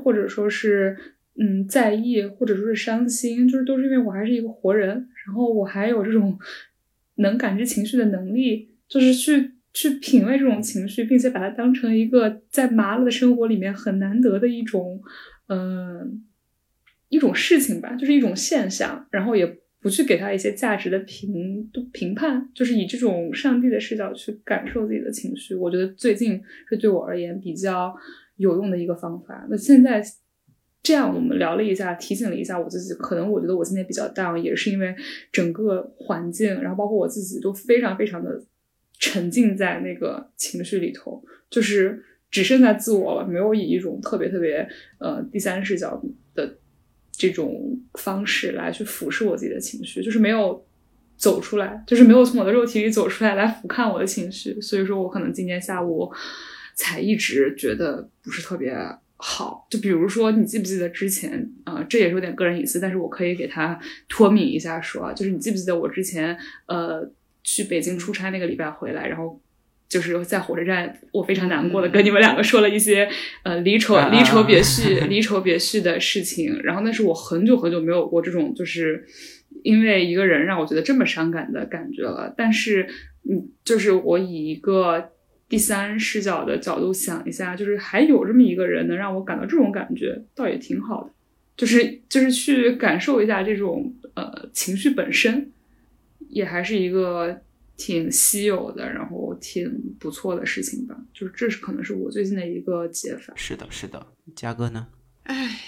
[0.05, 0.97] 或者说是
[1.35, 6.39] 嗯在意，或者说是伤心，就是都是因为我还是一个活人，然后我还有这种
[7.21, 15.01] 能感知情绪的能力，就是去去品味这种情绪，并且把它当成一个在麻了的生活里面很难得的一种
[15.49, 16.25] 嗯
[17.09, 19.59] 一种事情吧，就是一种现象，然后也。
[19.83, 25.55] 不去给他一些价值的评评判，就是以这种上帝的视角去感受自己的情绪。
[25.55, 27.97] 我觉得最近是对我而言比较
[28.37, 29.47] 有用的一个方法。
[29.49, 30.05] 那现在
[30.83, 32.95] 这样，我们聊了一下，提醒了一下我自己。
[32.95, 34.95] 可能我觉得我今天比较 down，也是因为
[35.31, 38.43] 整个环境，然后包括我自己都非常非常的
[38.99, 44.68] 沉浸在那个情绪里头，就是只剩下自我了，没有以一种特别特别
[44.99, 46.03] 呃第三视角
[46.35, 46.57] 的。
[47.12, 50.66] 这种方式来去俯视我自己的情绪，就是没有
[51.18, 54.59] 走出来，就是没有从我的肉体里走出来来俯瞰我的情绪。
[54.59, 56.11] 所以说我可能今天下午
[56.74, 58.74] 才一直觉得不是特别
[59.21, 59.66] 好。
[59.71, 61.85] 就比如说，你记不记得之前啊？
[61.89, 67.11] 这也是有点个人隐私，但是我可以给他脱敏一下说，就是你记不记得我之前呃
[67.43, 69.41] 去北京出差那个礼拜回来，然后。
[69.91, 73.09] 就是在火车站，我非常难过的跟你们两个说了一些
[73.43, 79.05] 呃离愁离愁别绪离愁别绪的事情，然后那是我很久很久没有过这种就是
[79.64, 82.33] 因为一个人让我觉得这么伤感的感觉了。
[82.37, 82.87] 但是
[83.29, 85.11] 嗯，就是我以一个
[85.51, 91.11] 第三视角的角度想一下，就是还有这么一个人能让我感到这种感觉，倒也挺好的。
[91.59, 95.53] 就是就是去感受一下这种呃情绪本身，
[96.31, 97.43] 也还是一个。
[97.83, 103.33] 挺稀有的，然后挺不错的事情吧，就是这是可能是我最近的一个解法。
[103.35, 104.89] 是的，是的，嘉哥呢？
[105.23, 105.59] 哎，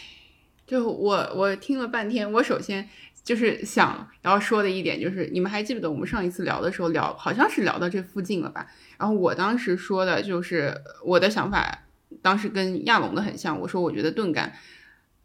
[0.66, 2.86] 就我我听了半天，我首先
[3.24, 8.66] 就是想要说的一点就是，你们还记不得我们上一次聊的时候聊，好像是聊到这附近了吧？
[8.98, 11.84] 然后我当时说的就是我的想法，
[12.20, 14.52] 当时跟亚龙的很像，我说我觉得钝感，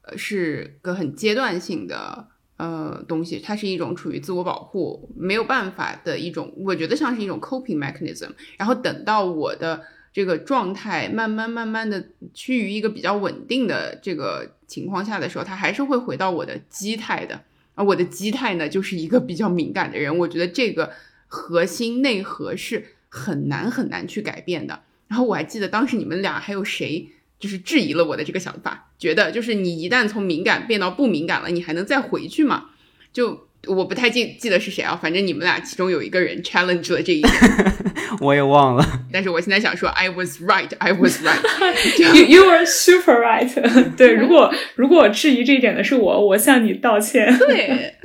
[0.02, 2.28] 呃，是个很阶段性的。
[2.60, 8.32] 呃，东西它是一种处于自我保护没有办法的一种，我觉得像是一种 coping mechanism。
[8.58, 17.40] 然后等到我的这个状态慢慢慢慢的趋于一个比较稳定的这个情况下的时候，它还是会回到我的基态的。
[17.78, 20.18] 而我的基态呢，就是一个比较敏感的人。
[20.18, 20.92] 我觉得这个
[21.28, 24.82] 核心内核是很难很难去改变的。
[25.08, 27.08] 然后我还记得当时你们俩还有谁
[27.40, 32.72] 就是质疑了我的这个想法，觉得就是你一旦从敏感变到不敏感了，你还能再回去吗？
[33.14, 37.34] 就我不太记记得是谁啊，反正你们俩其中有一个人 challenge 了这一点，
[38.22, 38.86] 我也忘了。
[39.12, 41.38] 但是我现在想说，I was right, I was right.
[42.16, 47.38] You you were super right 对，如果如果我质疑这一点的是我，我向你道歉。
[47.38, 47.96] 对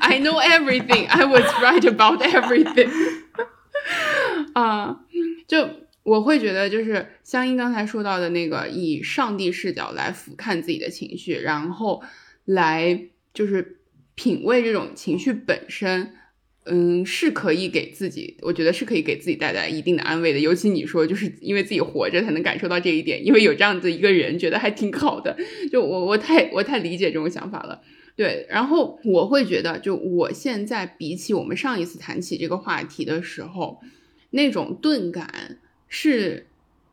[0.00, 2.88] ，I know everything, I was right about everything.
[4.54, 5.00] 啊，
[5.46, 5.68] 就
[6.02, 12.02] 我会觉得，就是香音刚才说到的那个，以上帝视角来俯瞰自己的情绪，然后
[12.44, 13.78] 来就是
[14.14, 16.12] 品味这种情绪本身，
[16.64, 20.38] 嗯，是可以给自己，我觉得是可以给自己带来一定的安慰的。
[20.38, 25.36] 尤其你说，就是因为自己活着才能感受到这一点，因为有这样子一个人，觉得还挺好的。
[25.70, 27.82] 就我我太我太理解这种想法了。
[28.14, 33.80] 对，然后我会觉得，就我现在比起我们上一次谈起这个话题的时候，
[34.30, 35.58] 那种钝感
[35.88, 36.46] 是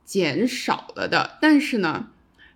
[0.05, 1.37] 减少了的。
[1.41, 2.11] 但是呢，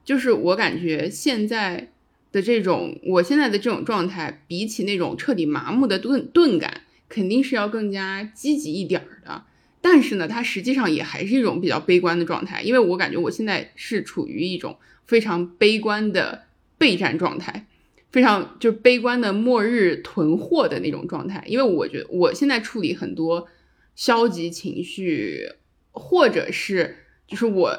[0.05, 1.91] 就是我感觉现在
[2.33, 9.45] 的这种，我现在的这种状态，比起那种彻底麻木的钝钝感，肯定是要更加积极一点儿的。
[9.79, 14.75] 但是呢，它实际上也还是一种比较悲观的状态，因为我感觉我现在是处于一种
[15.05, 16.43] 非常悲观的
[16.77, 17.67] 备战状态。
[18.11, 23.47] 非常就是悲观的末日囤货的那种状态，因为我觉得我现在处理很多
[23.95, 25.49] 消极情绪，
[25.89, 27.75] 或者是就是我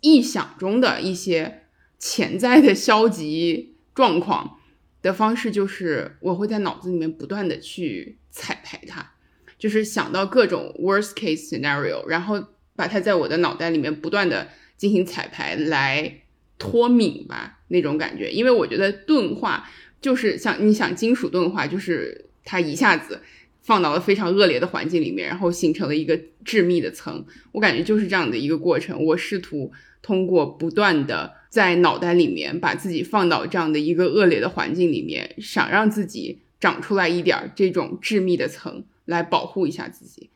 [0.00, 1.64] 臆想中的一些
[1.98, 4.58] 潜在的消极状况
[5.02, 9.12] 的方式，就是我会在脑子里面不断的去彩排它，
[9.58, 12.42] 就是想到各种 worst case scenario，然后
[12.76, 16.22] 把它在我的脑袋里面不断的进行彩排来。
[16.60, 19.70] 脱敏吧那种感觉，因为我觉得钝化
[20.00, 23.22] 就是像你想金属钝化，就是它一下子
[23.62, 27.24] 放到了非常恶劣的环境里面，然后形成了一个致密的层。
[27.52, 29.04] 我感觉就是这样的一个过程。
[29.04, 29.70] 我试图
[30.02, 40.30] 通过不断的在脑袋里面把自己放到这样的一个恶劣的环境里面，想让自己长出来一点这种致密的层来保护一下自己。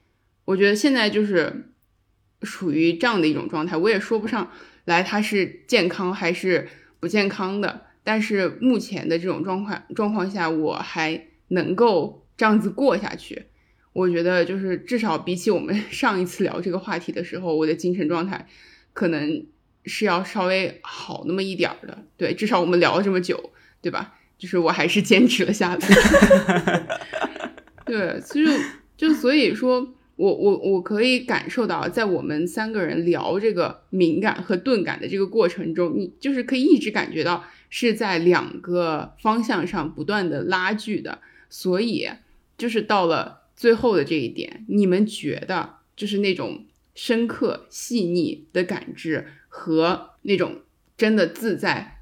[0.45, 1.71] 我觉得现在就是
[2.43, 4.51] 属于这样的一种状态，我也说不上。
[4.85, 7.83] 来，它是健康还是不健康的？
[8.03, 13.45] 但是目前的这种状况状况下，我还能够这样子过下去。
[13.93, 18.49] 我觉得就是至少比起我们 上一次聊这个话题的时候，我的精神状态
[18.93, 19.47] 可能
[19.85, 21.99] 是要稍微好那么一点儿的。
[22.17, 24.15] 对，至少我们聊了这么久，对吧？
[24.39, 26.87] 就是我还是坚持了下来。
[27.87, 28.61] 对，其实
[28.97, 29.95] 就所以说。
[30.17, 41.19] 我我我可以感受到，在我们三个人聊这个敏感和钝感的这个过程中，你就是可以一直感觉到是在两个方向上不断的拉锯的。
[41.49, 42.09] 所以，
[42.59, 50.63] 就是到了最后的这一点，你们觉得就是那种深刻细腻的感知和那种
[50.97, 51.99] 真的自在、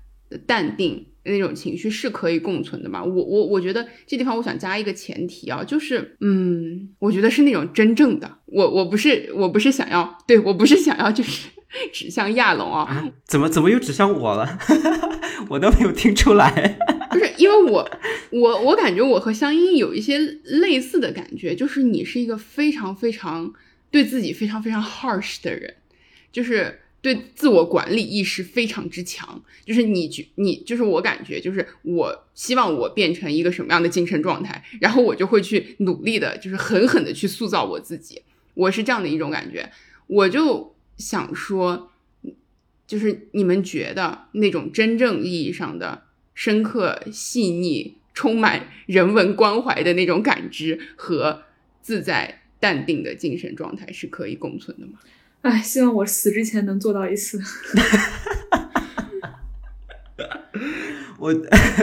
[0.47, 1.07] 淡定。
[1.23, 3.05] 那种情绪是可以共存的嘛？
[3.05, 11.51] 我我我觉得这地方我想加一个前提啊，就是嗯，我觉得是那种真正的我，我不是我不是想要对我不是想要就是
[11.93, 14.59] 指向亚龙啊，怎么怎么又指向我了？
[15.51, 16.79] 我都没有听出来，
[17.13, 17.91] 不是因为我
[18.31, 23.53] 我我感觉我和香音有一些类似的感觉，就是你是一个非常非常
[23.91, 25.75] 对自己非常非常 harsh 的人，
[26.33, 26.81] 就是。
[27.03, 38.23] 对自我管理意识非常之强，就是你觉你就是我感觉就是我希望我变成一个什么样的精神状态，然后我就会去努力的，就是狠狠的去塑造我自己。
[38.55, 39.71] 我是这样的一种感觉，
[40.07, 41.91] 我就想说，
[42.87, 46.03] 就是你们觉得那种真正意义上的
[46.35, 51.45] 深刻、细腻、充满人文关怀的那种感知和
[51.81, 54.99] 自在、淡定的精神状态是可以共存的吗？
[55.43, 57.41] 哎，希望我死之前能做到一次。
[61.19, 61.35] 我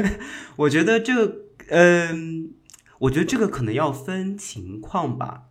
[0.58, 1.38] 我觉得这个，
[1.70, 2.54] 嗯，
[3.00, 5.46] 我觉得这个可能要分情况吧。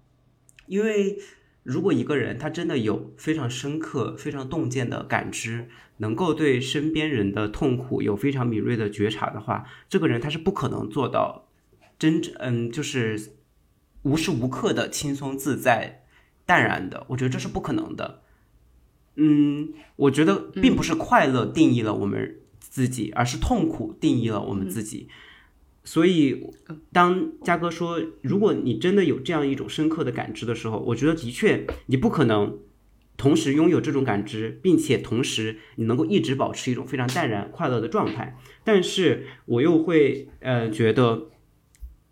[0.66, 1.18] 因为
[1.62, 11.48] 如果一个人他真的有非常深刻、非常洞见的感知，能够对身边人的痛苦有非常敏锐的觉察的话，这个人他是不可能做到
[11.98, 13.32] 真正，嗯，就是
[14.02, 16.05] 无时无刻的轻松自在。
[16.46, 18.22] 淡然的，我觉得这是不可能的。
[19.16, 25.08] 嗯，我觉得并不是快乐定义了我们自己，而是痛苦定义了我们自己。
[25.84, 26.50] 所以，
[26.92, 32.58] 当嘉哥说，如果你真的有这样一种深刻的感知的时候，我觉得的确你不可能
[33.16, 38.36] 同时拥有这种感知，并且同时你能够一直保持一种非常淡然快乐的状态。
[38.64, 41.28] 但是我又会呃觉得，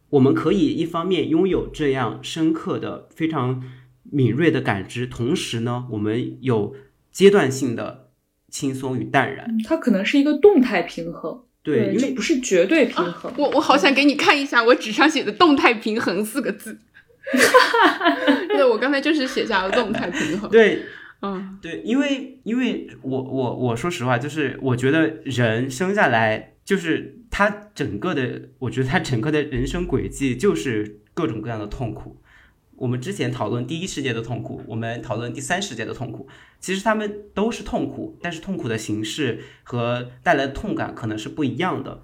[0.08, 3.62] 我们可以一方面拥有这样深刻的非常。
[4.10, 6.74] 敏锐的感知，同时呢，我们有
[7.10, 8.10] 阶段性的
[8.48, 9.56] 轻松与淡然。
[9.66, 13.32] 它可能是一个动态平衡，对，因为不是绝对平衡。
[13.36, 16.78] 我我好想给你看一下我纸上写的“动态平衡”四个字。
[18.48, 20.50] 对，我刚才就是写下了“动态平衡”。
[20.52, 20.82] 对，
[21.22, 32.20] 嗯，对，因为因为我我我说实话，就是我觉得人生下来就是他整个的，我觉得他整个的人生轨迹就是各种各样的痛苦。
[32.76, 42.02] 我们之前讨论第一世界的痛苦，我们讨论第三世界的痛苦，其实他们都是痛苦，但是痛苦的形式和带来的痛感可能是不一样的。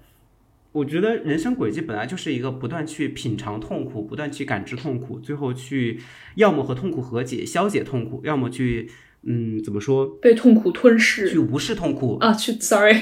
[0.71, 5.99] 我觉得人生轨迹本来就是一个不断去品尝痛苦，不断去感知痛苦，最后去
[6.35, 8.89] 要么和痛苦和解，消解痛苦，要么去
[9.25, 12.93] 嗯怎么说被痛苦吞噬，去无视痛苦啊，去 sorry，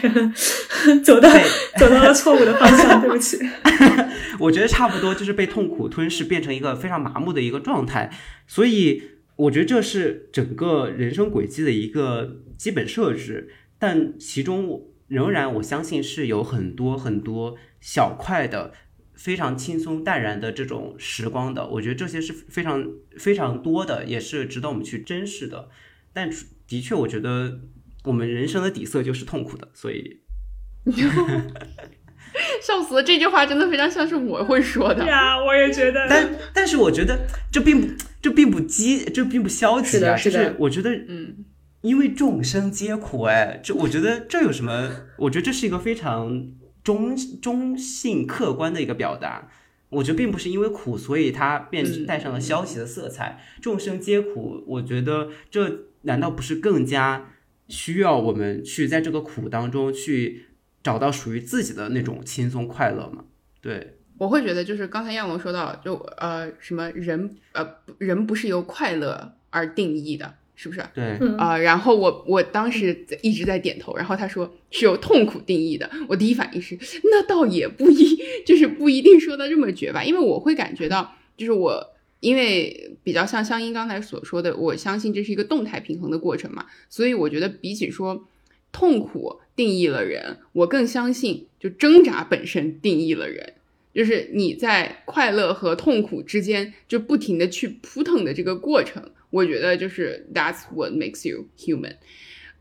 [1.03, 1.30] 走到
[1.78, 3.38] 走到了错误的方向，对不起。
[4.39, 8.09] 我觉得差不多就是被痛苦吞噬，变成一个非常麻木的一个状态，
[8.47, 9.03] 所以
[9.36, 14.86] 我觉得这是整个人生轨迹的一个基本设置，但其中我。
[15.09, 18.72] 仍然，我相信是有很多很多小块的、
[19.15, 21.67] 非常轻松淡然的这种时光的。
[21.67, 25.70] 我觉得这些是非常非常多的，也是值得我们去珍视的。
[26.14, 26.30] 但
[26.68, 27.60] 的确，我觉得
[28.03, 30.22] 我们人生的底色就是痛苦的，所以
[32.62, 33.03] 笑死了。
[33.03, 36.07] 这句话真的非常像是我会说的对呀，我也觉得。
[36.10, 37.88] 但但是，我觉得这并不
[38.22, 40.16] 这并不积，这并不消极啊。
[40.16, 41.45] 是的，我觉得嗯。
[41.82, 44.91] 因为众生皆苦，哎，这我觉得这有什么？
[45.18, 46.51] 我觉得这是一个非常
[46.84, 49.49] 中中性、客观的一个表达。
[49.88, 53.41] 我觉得并不是因为苦，所以它变带上了消极的色彩。
[53.62, 57.32] 众生皆苦，我觉得这难道不是更加
[57.68, 60.45] 需要我们去在这个苦当中去
[60.84, 63.26] 找到属于自己的那种轻松快乐吗？
[63.62, 70.36] 对，我会觉得就是刚才亚龙说到，就呃什么人呃人不是由快乐而定义的。
[70.62, 70.84] 是不是？
[70.93, 81.82] 对啊，然后我我当时一直在点头，然后他说是由痛苦定义的，我第一反应是那倒也不一，就是不一定说的这么绝吧，因为我会感觉到，就是我
[82.20, 88.28] 因为比较像香音刚才所说的，我相信这是一个动态平衡的过程嘛，所以我觉得比起说
[88.72, 93.53] 痛苦定义了人，我更相信就挣扎本身定义了人，
[93.93, 99.11] 就是你在快乐和痛苦之间就不停的去扑腾的这个过程。
[99.32, 101.95] 我觉得就是 That's what makes you human，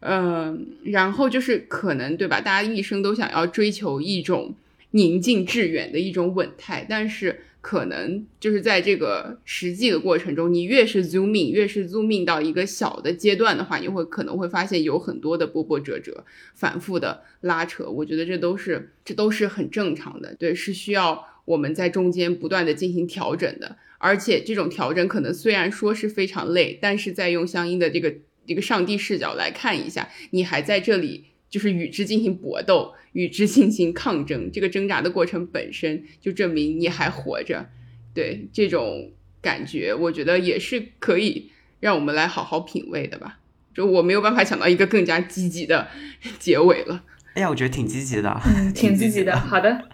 [0.00, 2.40] 嗯，然后就是可能对吧？
[2.40, 4.54] 大家一生都想要追求一种
[4.90, 17.86] 宁静致远的一种稳态，但是可能就是在这个实际的过程中，你越是 zooming，越是 zooming 到一个小的阶段的话，你会可能会发现有很多的波波折折、反复的拉扯。
[17.86, 23.76] 我觉得这都是这都是很正常的，对，是需要我们在中间不断的进行调整的。
[23.98, 28.14] 而且这种调整可能虽然说是非常累，但是在用相应的这个
[28.46, 37.68] 这个上帝视角来看一下，你还在这里就是与之进行搏斗，与之进行抗争，这个挣扎的过程本身就证明你还活着。
[38.14, 43.38] 对这种感觉，我觉得也是可以让我们来好好品味的吧。
[43.74, 45.88] 就我没有办法想到一个更加积极的
[46.40, 47.04] 结尾了。
[47.34, 49.38] 哎呀，我觉得挺积极的，嗯，挺积极的。
[49.38, 49.88] 好的，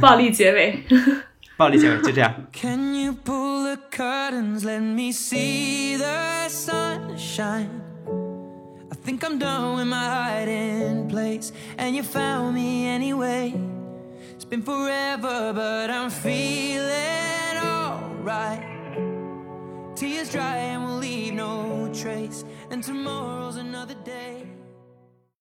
[0.00, 0.82] 暴力结尾。
[1.56, 2.46] 暴力结尾就这样。
[2.52, 7.83] Can you pull the curtains, let me see the sunshine?
[9.04, 13.54] Think I'm done with my hiding place, and you found me anyway.
[14.30, 18.64] It's been forever, but I'm feeling alright.
[19.94, 23.94] Tears dry and we'll leave no trace, and tomorrow's another